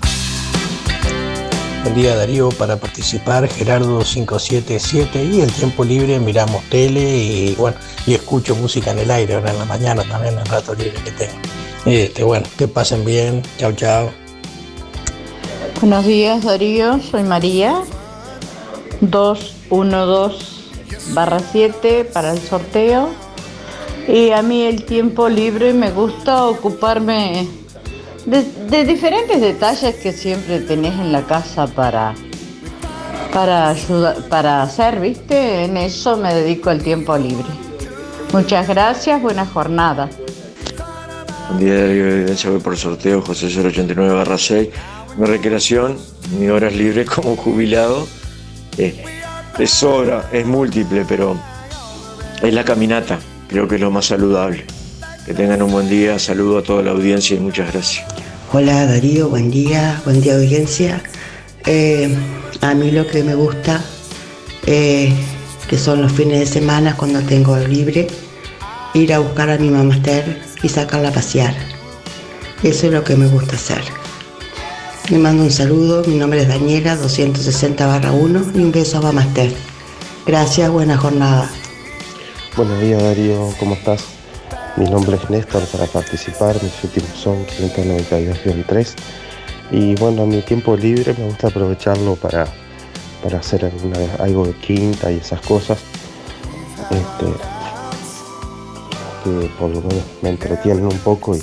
[1.83, 7.77] Buen día Darío, para participar Gerardo 577 y el tiempo libre miramos tele y bueno,
[8.07, 11.11] y escucho música en el aire ahora en la mañana también el rato libre que
[11.13, 11.33] tengo.
[11.87, 14.20] Este, bueno, que pasen bien, chao chao.
[15.81, 17.81] Buenos días Darío, soy María
[19.01, 20.37] 212
[21.15, 23.09] barra 7 para el sorteo
[24.07, 27.49] y a mí el tiempo libre me gusta ocuparme
[28.27, 32.15] de, diferentes detalles que siempre tenés en la casa para,
[33.33, 35.65] para, ayudar, para hacer, ¿viste?
[35.65, 37.49] En eso me dedico el tiempo libre.
[38.35, 40.11] Muchas gracias, buena jornada.
[41.49, 44.69] Buen día Darío, voy por sorteo José 089 barra 6.
[45.21, 45.99] Mi recreación,
[46.39, 48.09] mi horas libres como jubilado,
[48.79, 49.05] eh,
[49.59, 51.39] es sobra, es múltiple, pero
[52.41, 54.65] es la caminata, creo que es lo más saludable.
[55.27, 58.03] Que tengan un buen día, saludo a toda la audiencia y muchas gracias.
[58.51, 61.03] Hola Darío, buen día, buen día audiencia.
[61.67, 62.17] Eh,
[62.63, 63.85] a mí lo que me gusta,
[64.65, 65.13] eh,
[65.69, 68.07] que son los fines de semana cuando tengo libre,
[68.95, 71.55] ir a buscar a mi mamaster y sacarla a pasear.
[72.63, 74.00] Eso es lo que me gusta hacer.
[75.11, 79.53] Le mando un saludo, mi nombre es Daniela, 260 1 y un beso a Mamaster.
[80.25, 81.51] Gracias, buena jornada.
[82.57, 84.05] Buenos días Darío, ¿cómo estás?
[84.77, 85.65] Mi nombre es Néstor.
[85.65, 88.95] Para participar, mis últimos son 592-3
[89.73, 92.47] y bueno, mi tiempo libre me gusta aprovecharlo para,
[93.21, 93.69] para hacer
[94.21, 95.81] algo de quinta y esas cosas.
[96.89, 97.27] Este,
[99.25, 101.43] que por lo menos me entretienen un poco y,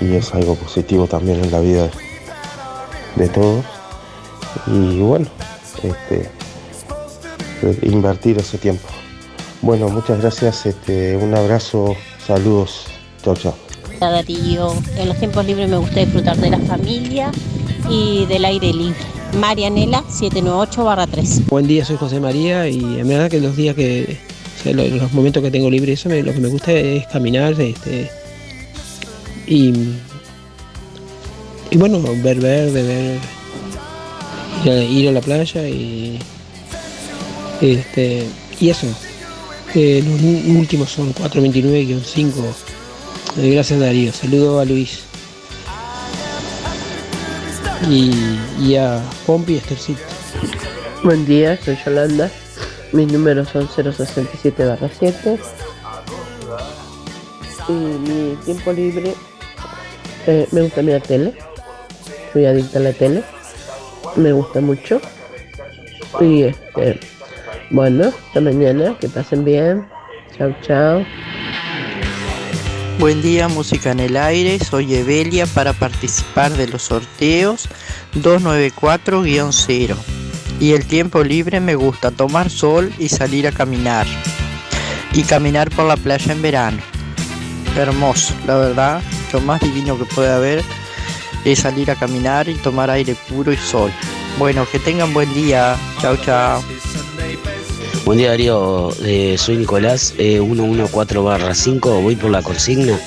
[0.00, 1.90] y es algo positivo también en la vida
[3.16, 3.64] de todos
[4.66, 5.26] y bueno,
[5.82, 6.30] este,
[7.82, 8.86] invertir ese tiempo.
[9.62, 11.96] Bueno, muchas gracias, este, un abrazo,
[12.26, 12.84] saludos,
[13.22, 13.54] chao chao.
[14.00, 14.74] Hola, Darío.
[14.98, 17.30] En los tiempos libres me gusta disfrutar de la familia
[17.88, 18.96] y del aire libre.
[19.38, 21.46] Marianela 798 3.
[21.48, 24.18] Buen día, soy José María y en verdad que los días que,
[24.60, 27.06] o sea, lo- los momentos que tengo libre, eso me- lo que me gusta es
[27.08, 28.10] caminar este,
[29.46, 29.72] y,
[31.74, 33.18] y bueno, ver verde,
[34.64, 36.20] ver, a, ir a la playa y,
[37.60, 38.28] este,
[38.60, 38.86] y eso.
[39.74, 40.22] Los
[40.56, 42.32] últimos son 429-5.
[43.38, 45.00] Eh, Gracias Darío, saludo a Luis.
[47.90, 48.12] Y,
[48.60, 50.00] y a Pompi y Estercito.
[51.02, 52.30] Buen día, soy Yolanda.
[52.92, 54.64] Mis números son 067
[54.96, 55.38] 7.
[57.68, 59.12] Y mi tiempo libre
[60.28, 61.34] eh, me gusta mirar tele.
[62.34, 63.22] Soy adicta a la tele.
[64.16, 65.00] Me gusta mucho.
[66.20, 66.98] Y este,
[67.70, 68.96] bueno, hasta mañana.
[69.00, 69.86] Que pasen bien.
[70.36, 71.06] Chao, chao.
[72.98, 74.58] Buen día, música en el aire.
[74.58, 77.68] Soy Evelia para participar de los sorteos
[78.16, 79.94] 294-0.
[80.58, 84.08] Y el tiempo libre me gusta tomar sol y salir a caminar.
[85.12, 86.78] Y caminar por la playa en verano.
[87.76, 89.02] Hermoso, la verdad.
[89.32, 90.64] Lo más divino que puede haber
[91.44, 93.90] es salir a caminar y tomar aire puro y sol.
[94.38, 95.76] Bueno, que tengan buen día.
[96.00, 96.62] Chao, chao.
[98.04, 102.98] Buen día Darío, Eh, soy Nicolás, eh, 114-5, voy por la consigna.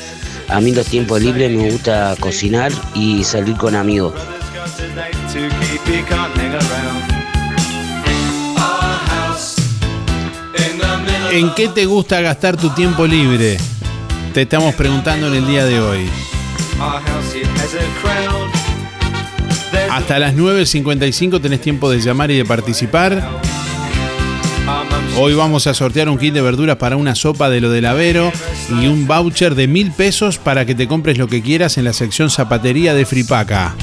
[0.49, 4.13] A mí los tiempos libres me gusta cocinar y salir con amigos.
[11.31, 13.57] ¿En qué te gusta gastar tu tiempo libre?
[14.33, 16.09] Te estamos preguntando en el día de hoy.
[19.89, 23.41] Hasta las 9.55 tenés tiempo de llamar y de participar.
[25.17, 28.31] Hoy vamos a sortear un kit de verduras para una sopa de lo del Avero
[28.69, 31.93] y un voucher de mil pesos para que te compres lo que quieras en la
[31.93, 33.75] sección zapatería de Fripaca.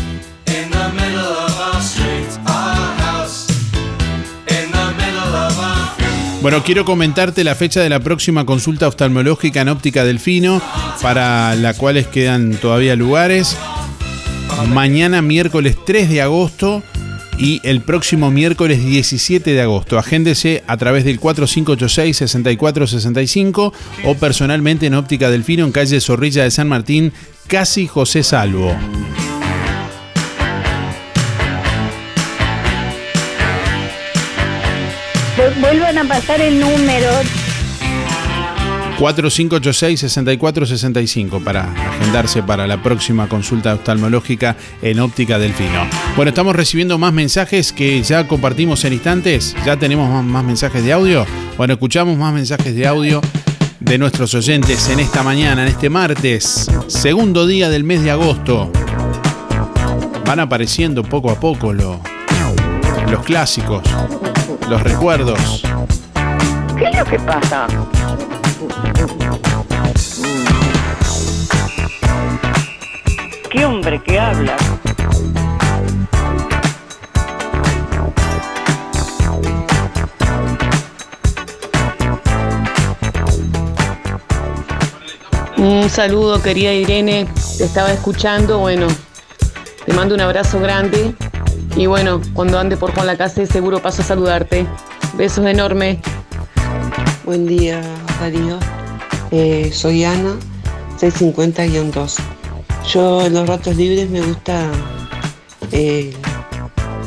[6.44, 10.60] Bueno, quiero comentarte la fecha de la próxima consulta oftalmológica en óptica Delfino,
[11.00, 13.56] para la cuales quedan todavía lugares.
[14.68, 16.82] Mañana miércoles 3 de agosto
[17.38, 19.98] y el próximo miércoles 17 de agosto.
[19.98, 23.72] Agéndese a través del 4586-6465
[24.04, 27.14] o personalmente en Óptica Delfino en calle Zorrilla de San Martín,
[27.48, 28.76] casi José Salvo.
[36.08, 37.08] Pasar el número.
[38.98, 45.86] 4586-6465 para agendarse para la próxima consulta oftalmológica en óptica delfino.
[46.16, 49.56] Bueno, estamos recibiendo más mensajes que ya compartimos en instantes.
[49.66, 51.26] Ya tenemos más, más mensajes de audio.
[51.56, 53.20] Bueno, escuchamos más mensajes de audio
[53.80, 58.70] de nuestros oyentes en esta mañana, en este martes, segundo día del mes de agosto.
[60.24, 62.00] Van apareciendo poco a poco lo-
[63.10, 63.82] los clásicos,
[64.70, 65.62] los recuerdos.
[66.76, 67.66] ¿Qué es lo que pasa?
[73.50, 74.56] ¿Qué hombre que habla?
[85.56, 87.28] Un saludo, querida Irene.
[87.56, 88.58] Te estaba escuchando.
[88.58, 88.88] Bueno,
[89.86, 91.14] te mando un abrazo grande.
[91.76, 94.66] Y bueno, cuando ande por Juan la Casa, seguro paso a saludarte.
[95.16, 95.98] Besos enormes.
[97.24, 97.82] Buen día,
[98.20, 98.58] Darío.
[99.30, 100.36] Eh, soy Ana,
[101.00, 102.16] 650-2.
[102.92, 104.70] Yo en los ratos libres me gusta
[105.72, 106.12] eh,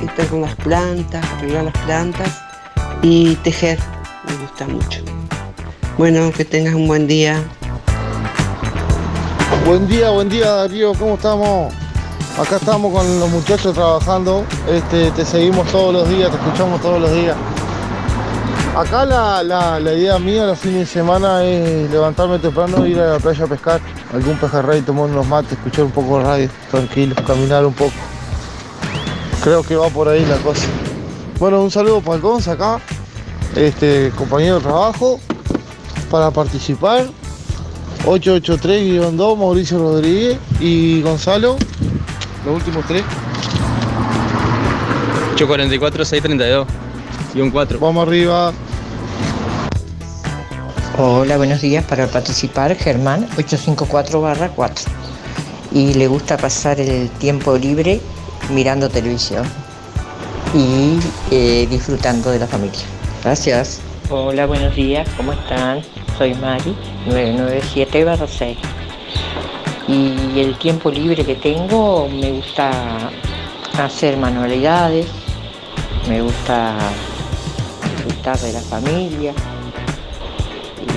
[0.03, 2.41] estar con las plantas, arreglar las plantas
[3.01, 3.79] y tejer.
[4.27, 5.01] Me gusta mucho.
[5.97, 7.43] Bueno, que tengas un buen día.
[9.65, 11.73] Buen día, buen día Darío, ¿cómo estamos?
[12.39, 17.01] Acá estamos con los muchachos trabajando, este, te seguimos todos los días, te escuchamos todos
[17.01, 17.35] los días.
[18.77, 23.13] Acá la, la- la idea mía los fines de semana es levantarme temprano ir a
[23.13, 23.81] la playa a pescar,
[24.13, 27.93] algún pejerrey, tomar unos mates, escuchar un poco de radio, tranquilo, caminar un poco.
[29.43, 30.67] Creo que va por ahí la cosa.
[31.39, 32.79] Bueno, un saludo para el Gonza acá,
[33.55, 35.19] este, compañero de trabajo,
[36.11, 37.07] para participar.
[38.05, 41.57] 883-2, Mauricio Rodríguez y Gonzalo,
[42.45, 43.03] los últimos tres.
[45.33, 46.67] 844 632
[47.33, 47.79] y un 4.
[47.79, 48.53] Vamos arriba.
[50.99, 51.85] Hola, buenos días.
[51.85, 54.87] Para participar, Germán 854-4.
[55.71, 58.01] Y le gusta pasar el tiempo libre
[58.49, 59.45] mirando televisión
[60.55, 60.97] y
[61.29, 62.81] eh, disfrutando de la familia.
[63.23, 63.79] Gracias.
[64.09, 65.07] Hola, buenos días.
[65.15, 65.83] ¿Cómo están?
[66.17, 66.75] Soy Mari,
[67.05, 68.57] 997-6.
[69.87, 72.71] Y el tiempo libre que tengo me gusta
[73.77, 75.05] hacer manualidades,
[76.09, 76.75] me gusta
[77.83, 79.33] disfrutar de la familia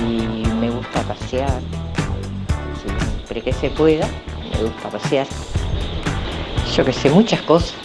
[0.01, 1.61] y me gusta pasear.
[2.83, 4.07] Siempre que se pueda,
[4.53, 5.27] me gusta pasear.
[6.75, 7.75] Yo que sé, muchas cosas.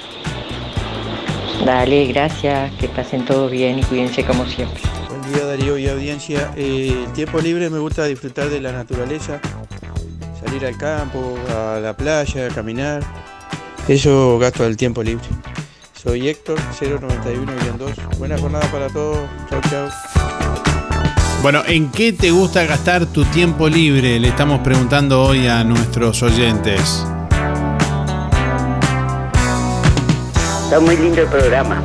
[1.65, 4.81] Dale, gracias, que pasen todos bien y cuídense como siempre.
[5.09, 6.53] Buen día Darío y audiencia.
[6.57, 9.41] Eh, tiempo libre me gusta disfrutar de la naturaleza,
[10.45, 13.03] salir al campo, a la playa, caminar.
[13.89, 15.27] Eso gasto el tiempo libre.
[15.95, 18.19] Soy Héctor 091-2.
[18.19, 19.19] Buena jornada para todos.
[19.51, 20.36] Chau, chau.
[21.47, 24.19] Bueno, ¿en qué te gusta gastar tu tiempo libre?
[24.19, 27.07] Le estamos preguntando hoy a nuestros oyentes.
[30.65, 31.81] Está muy lindo el programa.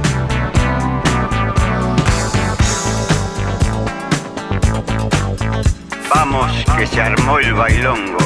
[6.09, 8.17] Vamos, que se armó el bailongo.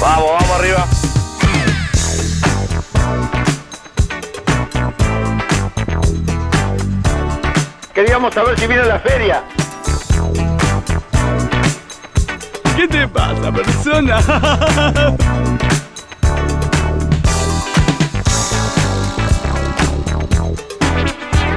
[0.00, 0.86] Vamos, vamos arriba.
[7.92, 9.44] Queríamos saber si viene la feria.
[13.00, 14.20] ¿Qué pasa, persona?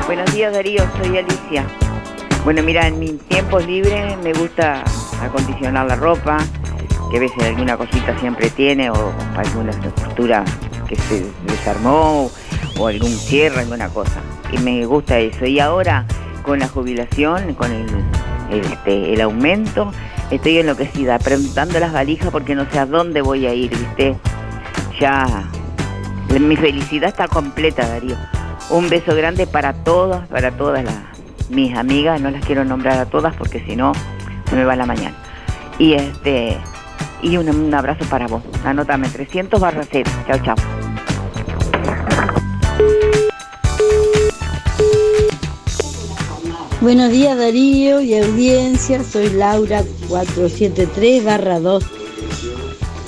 [0.05, 1.65] Buenos días Darío, soy Alicia.
[2.45, 4.85] Bueno, mira, en mis tiempos libres me gusta
[5.21, 6.37] acondicionar la ropa,
[7.11, 10.45] que a veces alguna cosita siempre tiene, o alguna costura
[10.87, 12.31] que se desarmó,
[12.79, 14.21] o algún cierre, alguna cosa.
[14.49, 15.45] Y me gusta eso.
[15.45, 16.05] Y ahora,
[16.41, 17.89] con la jubilación, con el,
[18.49, 19.91] este, el aumento,
[20.35, 24.15] estoy enloquecida, preguntando las valijas porque no sé a dónde voy a ir, ¿viste?
[24.99, 25.49] Ya
[26.39, 28.15] Mi felicidad está completa, Darío.
[28.69, 30.95] Un beso grande para todas, para todas las,
[31.49, 32.21] mis amigas.
[32.21, 33.93] No las quiero nombrar a todas porque si no
[34.49, 35.15] se me va la mañana.
[35.77, 36.57] Y este
[37.21, 38.43] y un, abrazo para vos.
[38.65, 40.09] Anótame 300 barra 0.
[40.27, 40.82] Chao, chao.
[46.83, 51.81] Buenos días Darío y audiencia, soy Laura 473-2.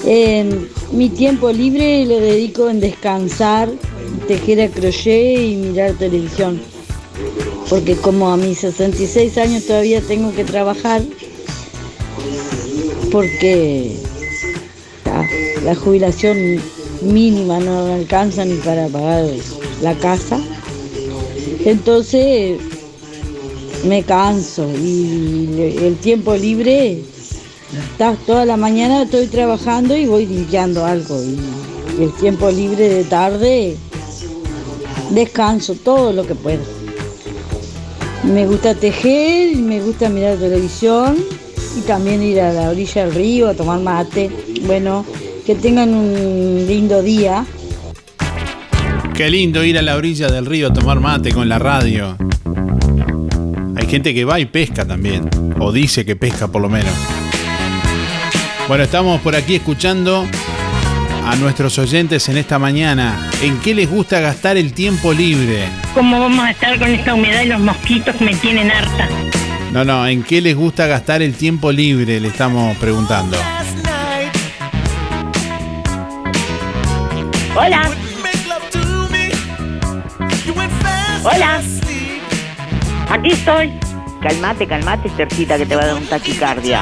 [0.05, 3.69] En mi tiempo libre lo dedico en descansar,
[4.30, 6.61] tejer a crochet y mirar televisión.
[7.69, 11.01] Porque como a mis 66 años todavía tengo que trabajar,
[13.11, 13.97] porque
[15.65, 16.61] la jubilación
[17.01, 19.26] mínima no alcanza ni para pagar
[19.82, 20.39] la casa.
[21.65, 22.57] Entonces
[23.88, 27.01] me canso y el tiempo libre,
[28.25, 33.77] toda la mañana estoy trabajando y voy limpiando algo y el tiempo libre de tarde
[35.11, 36.63] descanso todo lo que puedo.
[38.23, 41.17] Me gusta tejer, me gusta mirar televisión
[41.77, 44.31] y también ir a la orilla del río a tomar mate.
[44.65, 45.05] Bueno,
[45.45, 47.45] que tengan un lindo día.
[49.13, 52.17] Qué lindo ir a la orilla del río a tomar mate con la radio.
[53.95, 55.29] Gente que va y pesca también.
[55.57, 56.91] O dice que pesca por lo menos.
[58.67, 60.27] Bueno, estamos por aquí escuchando
[61.25, 63.29] a nuestros oyentes en esta mañana.
[63.41, 65.69] ¿En qué les gusta gastar el tiempo libre?
[65.93, 69.07] ¿Cómo vamos a estar con esta humedad y los mosquitos me tienen harta?
[69.71, 72.19] No, no, ¿en qué les gusta gastar el tiempo libre?
[72.19, 73.37] Le estamos preguntando.
[77.55, 78.04] Hola.
[83.09, 83.79] Aquí estoy.
[84.21, 86.81] Calmate, calmate, Tercita, que te va a dar un taquicardia.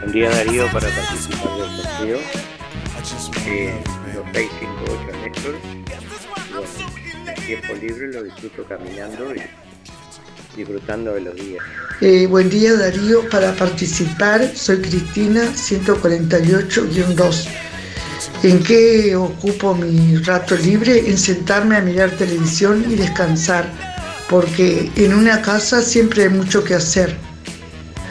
[0.00, 2.18] Buen día Darío para participar del sorteo.
[3.46, 3.82] Eh,
[4.14, 5.54] 2658 Néstor.
[6.50, 6.66] Bueno,
[7.26, 9.40] el tiempo libre lo disfruto caminando y
[10.60, 11.64] disfrutando de los días.
[12.00, 17.46] Eh, buen día Darío, para participar soy Cristina 148-2.
[18.42, 21.10] ¿En qué ocupo mi rato libre?
[21.10, 23.70] En sentarme a mirar televisión y descansar,
[24.28, 27.16] porque en una casa siempre hay mucho que hacer.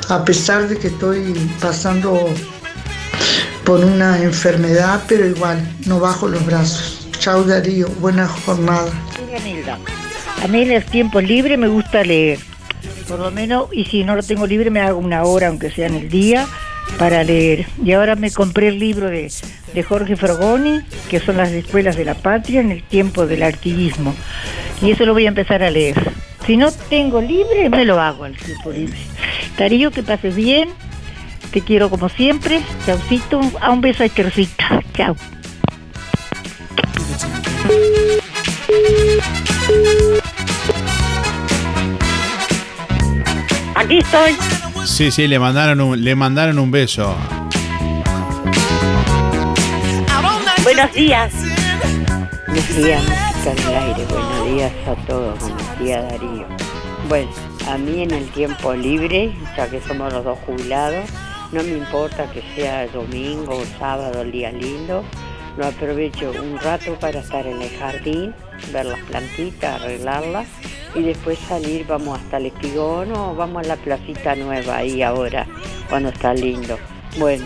[0.07, 2.27] A pesar de que estoy pasando
[3.63, 7.07] por una enfermedad, pero igual no bajo los brazos.
[7.19, 8.91] Chao Darío, buena jornada.
[10.43, 12.39] A mí en el tiempo libre me gusta leer,
[13.07, 15.87] por lo menos, y si no lo tengo libre me hago una hora, aunque sea
[15.87, 16.47] en el día,
[16.97, 17.67] para leer.
[17.83, 19.31] Y ahora me compré el libro de,
[19.73, 24.15] de Jorge Fragoni, que son las escuelas de la patria en el tiempo del artiguismo.
[24.81, 25.95] Y eso lo voy a empezar a leer.
[26.45, 28.97] Si no tengo libre, me lo hago al tiempo libre.
[29.57, 30.69] Darío, que pases bien.
[31.51, 32.61] Te quiero como siempre.
[32.85, 33.41] Chaucito.
[33.61, 34.81] A un beso a Estercita.
[34.95, 35.15] Chao.
[43.89, 44.37] Aquí estoy.
[44.85, 47.15] Sí, sí, le mandaron un, le mandaron un beso.
[50.61, 51.33] Buenos días.
[52.45, 53.03] Buenos días,
[53.47, 54.05] en el aire.
[54.05, 55.39] Buenos días a todos.
[55.39, 56.45] Buenos días, Darío.
[57.07, 57.31] Bueno,
[57.67, 61.09] a mí en el tiempo libre, ya que somos los dos jubilados,
[61.51, 65.03] no me importa que sea domingo o sábado, el día lindo.
[65.59, 68.33] Lo aprovecho un rato para estar en el jardín,
[68.71, 70.47] ver las plantitas, arreglarlas
[70.95, 75.45] y después salir, vamos hasta el espigón o vamos a la placita nueva ahí ahora,
[75.89, 76.79] cuando está lindo.
[77.17, 77.43] Bueno,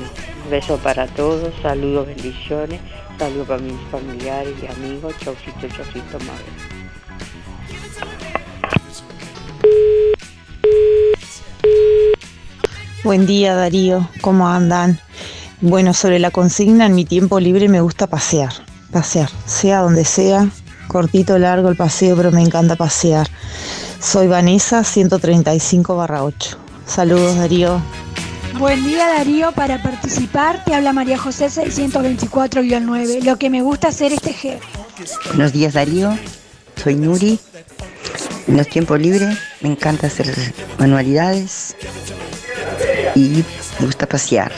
[0.47, 2.79] beso para todos, saludos, bendiciones,
[3.17, 6.45] saludos para mis familiares y amigos, chaucito, chaucito, madre.
[13.03, 14.99] Buen día Darío, ¿cómo andan?
[15.65, 18.51] Bueno, sobre la consigna, en mi tiempo libre me gusta pasear,
[18.91, 20.49] pasear, sea donde sea,
[20.89, 23.29] cortito, largo el paseo, pero me encanta pasear.
[24.01, 26.57] Soy Vanessa, 135 8.
[26.85, 27.81] Saludos Darío.
[28.59, 33.23] Buen día Darío, para participar te habla María José 624-9.
[33.23, 34.59] Lo que me gusta hacer es tejer.
[35.27, 36.17] Buenos días Darío,
[36.75, 37.39] soy Nuri.
[38.47, 40.27] En los tiempos libres me encanta hacer
[40.77, 41.77] manualidades
[43.15, 43.45] y
[43.79, 44.51] me gusta pasear.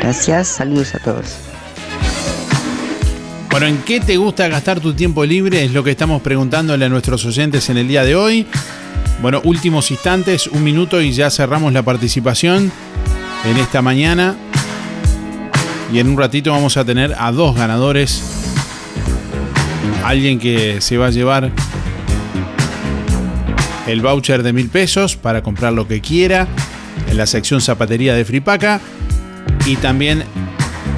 [0.00, 1.34] Gracias, saludos a todos.
[3.50, 5.64] Bueno, ¿en qué te gusta gastar tu tiempo libre?
[5.64, 8.46] Es lo que estamos preguntándole a nuestros oyentes en el día de hoy.
[9.20, 12.70] Bueno, últimos instantes, un minuto y ya cerramos la participación
[13.44, 14.36] en esta mañana.
[15.92, 18.22] Y en un ratito vamos a tener a dos ganadores.
[20.04, 21.50] Alguien que se va a llevar
[23.88, 26.46] el voucher de mil pesos para comprar lo que quiera
[27.10, 28.80] en la sección zapatería de Fripaca.
[29.66, 30.24] Y también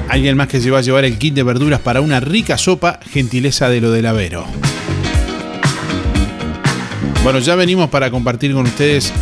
[0.09, 2.99] alguien más que se va a llevar el kit de verduras para una rica sopa,
[3.11, 4.45] gentileza de lo del Avero.
[7.23, 9.13] Bueno, ya venimos para compartir con ustedes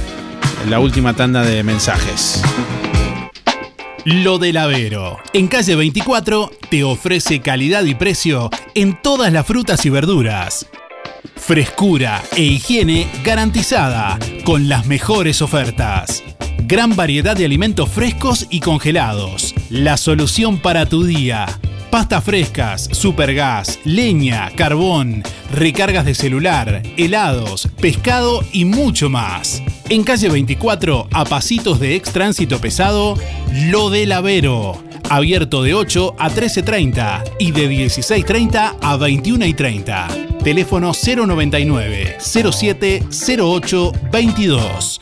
[0.70, 2.42] la última tanda de mensajes.
[4.06, 5.20] Lo del Avero.
[5.34, 10.66] En calle 24 te ofrece calidad y precio en todas las frutas y verduras.
[11.36, 16.24] Frescura e higiene garantizada con las mejores ofertas.
[16.70, 19.56] Gran variedad de alimentos frescos y congelados.
[19.72, 21.48] La solución para tu día.
[21.90, 29.64] Pastas frescas, supergas, leña, carbón, recargas de celular, helados, pescado y mucho más.
[29.90, 33.18] En calle 24, a pasitos de ex tránsito pesado,
[33.72, 34.84] Lo del Avero.
[35.10, 40.44] Abierto de 8 a 13.30 y de 16.30 a 21.30.
[40.44, 43.04] Teléfono 099 07
[43.40, 45.02] 08 22.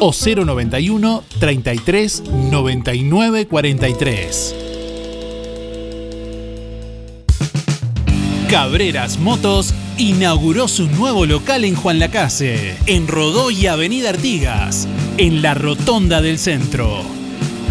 [0.00, 4.54] o 091 33 99 43.
[8.50, 14.86] Cabreras Motos inauguró su nuevo local en Juan Lacase, en Rodó y Avenida Artigas,
[15.18, 17.02] en la Rotonda del Centro.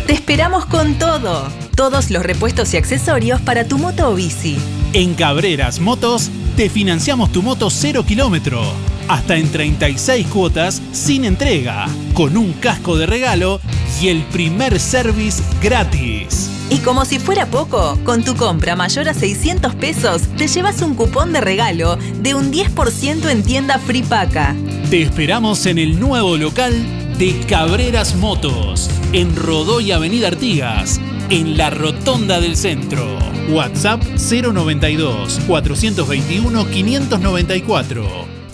[0.05, 1.47] Te esperamos con todo.
[1.75, 4.57] Todos los repuestos y accesorios para tu moto o bici.
[4.93, 8.61] En Cabreras Motos te financiamos tu moto 0 kilómetro,
[9.07, 13.59] hasta en 36 cuotas sin entrega, con un casco de regalo
[14.01, 16.51] y el primer service gratis.
[16.69, 20.95] Y como si fuera poco, con tu compra mayor a 600 pesos, te llevas un
[20.95, 24.55] cupón de regalo de un 10% en tienda Fripaca.
[24.89, 26.73] Te esperamos en el nuevo local
[27.19, 30.99] de Cabreras Motos, en Rodó y Avenida Artigas,
[31.29, 33.19] en la Rotonda del Centro.
[33.49, 38.34] WhatsApp 092 421 594.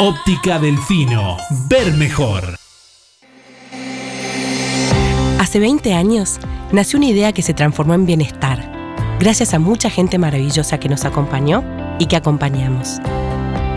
[0.00, 1.38] Óptica Delfino.
[1.68, 2.56] Ver mejor.
[5.40, 6.38] Hace 20 años
[6.72, 8.70] nació una idea que se transformó en bienestar,
[9.18, 11.64] gracias a mucha gente maravillosa que nos acompañó
[11.98, 13.00] y que acompañamos.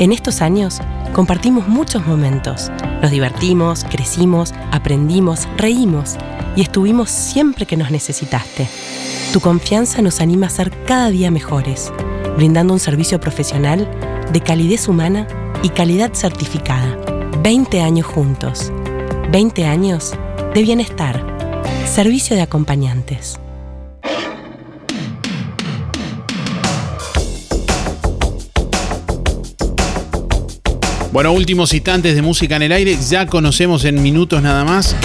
[0.02, 0.80] En estos años
[1.14, 2.72] compartimos muchos momentos,
[3.04, 6.16] nos divertimos, crecimos, aprendimos, reímos
[6.56, 8.68] y estuvimos siempre que nos necesitaste.
[9.32, 11.94] Tu confianza nos anima a ser cada día mejores,
[12.36, 13.88] brindando un servicio profesional
[14.34, 15.28] de calidez humana
[15.62, 16.98] y calidad certificada.
[17.44, 18.74] 20 años juntos.
[19.32, 20.16] 20 años
[20.56, 21.24] de bienestar.
[21.86, 23.41] Servicio de acompañantes.
[31.12, 32.98] Bueno, últimos instantes de música en el aire.
[33.10, 34.96] Ya conocemos en minutos nada más.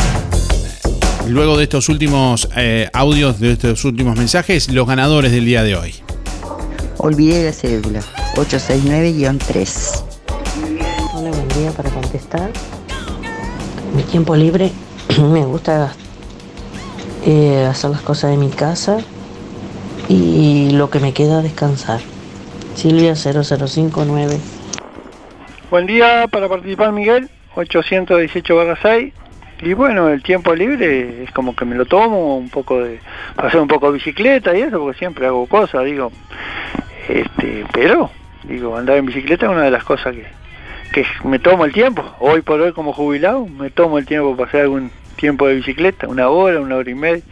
[1.27, 5.74] Luego de estos últimos eh, audios, de estos últimos mensajes, los ganadores del día de
[5.74, 5.95] hoy.
[6.99, 8.03] Olvidé la cédula.
[8.37, 10.05] 869-3.
[11.12, 12.53] Hola, buen día para contestar.
[13.97, 14.70] Mi tiempo libre
[15.19, 15.93] me gusta
[17.24, 18.99] eh, hacer las cosas de mi casa
[20.09, 22.01] y lo que me queda descansar.
[22.77, 24.56] Silvia 0059.
[25.68, 29.12] Buen día para participar Miguel, 818 6.
[29.62, 33.01] Y bueno, el tiempo libre es como que me lo tomo un poco de
[33.36, 36.12] hacer un poco de bicicleta y eso, porque siempre hago cosas, digo.
[37.09, 38.12] Este, pero,
[38.44, 40.26] digo, andar en bicicleta es una de las cosas que,
[40.93, 42.14] que me tomo el tiempo.
[42.20, 46.06] Hoy por hoy como jubilado me tomo el tiempo para hacer algún tiempo de bicicleta,
[46.06, 47.24] una hora, una hora y media.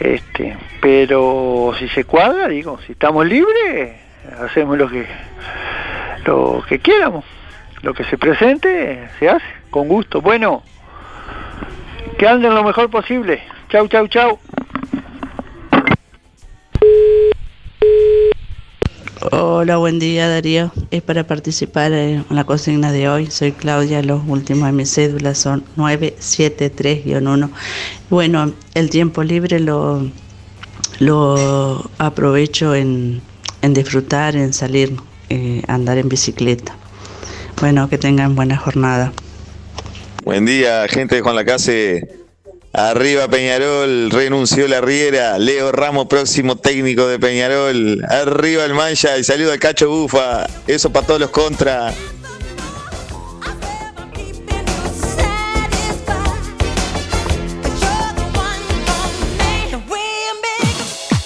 [0.00, 3.96] Este, pero si se cuadra, digo, si estamos libres,
[4.38, 5.06] hacemos lo que
[6.26, 7.24] lo que quieramos
[7.84, 10.22] lo que se presente se hace con gusto.
[10.22, 10.62] Bueno,
[12.18, 13.42] que anden lo mejor posible.
[13.68, 14.38] Chau, chau, chau.
[19.30, 20.72] Hola, buen día Darío.
[20.90, 23.30] Es para participar en la consigna de hoy.
[23.30, 27.50] Soy Claudia, los últimos de mis cédulas son 973-1.
[28.08, 30.08] Bueno, el tiempo libre lo,
[31.00, 33.20] lo aprovecho en,
[33.60, 34.96] en disfrutar, en salir,
[35.28, 36.76] eh, andar en bicicleta.
[37.60, 39.12] Bueno, que tengan buena jornada.
[40.24, 42.24] Buen día, gente de Juan Lacase.
[42.72, 45.38] Arriba Peñarol, renunció la Riera.
[45.38, 48.04] Leo Ramos, próximo técnico de Peñarol.
[48.08, 50.46] Arriba el Mancha y saludo al Cacho Bufa.
[50.66, 51.94] Eso para todos los contra.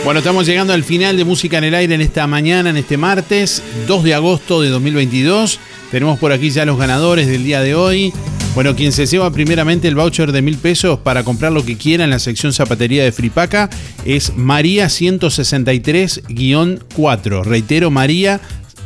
[0.05, 2.99] Bueno, estamos llegando al final de Música en el Aire en esta mañana, en este
[2.99, 5.59] martes, 2 de agosto de 2022.
[5.91, 8.13] Tenemos por aquí ya los ganadores del día de hoy.
[8.55, 12.03] Bueno, quien se lleva primeramente el voucher de mil pesos para comprar lo que quiera
[12.05, 13.71] en la sección zapatería de Fripaca
[14.05, 17.45] es María 163-4.
[17.45, 18.41] Reitero, María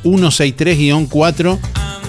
[0.04, 1.58] 163-4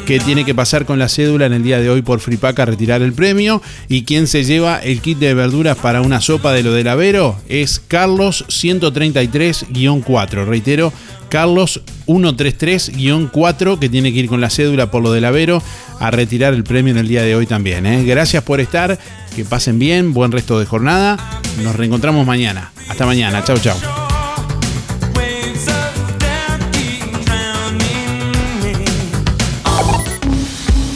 [0.06, 2.66] que tiene que pasar con la cédula en el día de hoy por Fripaca a
[2.68, 3.62] retirar el premio.
[3.88, 7.36] Y quien se lleva el kit de verduras para una sopa de lo del Avero
[7.50, 10.46] es Carlos 133-4.
[10.46, 10.94] Reitero,
[11.30, 15.64] Carlos 133-4 que tiene que ir con la cédula por lo del Avero
[16.00, 17.86] a retirar el premio en el día de hoy también.
[17.86, 18.04] ¿eh?
[18.04, 18.98] Gracias por estar,
[19.36, 21.18] que pasen bien, buen resto de jornada.
[21.64, 22.72] Nos reencontramos mañana.
[22.90, 23.78] Hasta mañana, chau chau.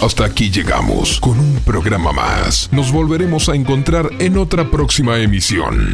[0.01, 2.69] Hasta aquí llegamos con un programa más.
[2.71, 5.93] Nos volveremos a encontrar en otra próxima emisión.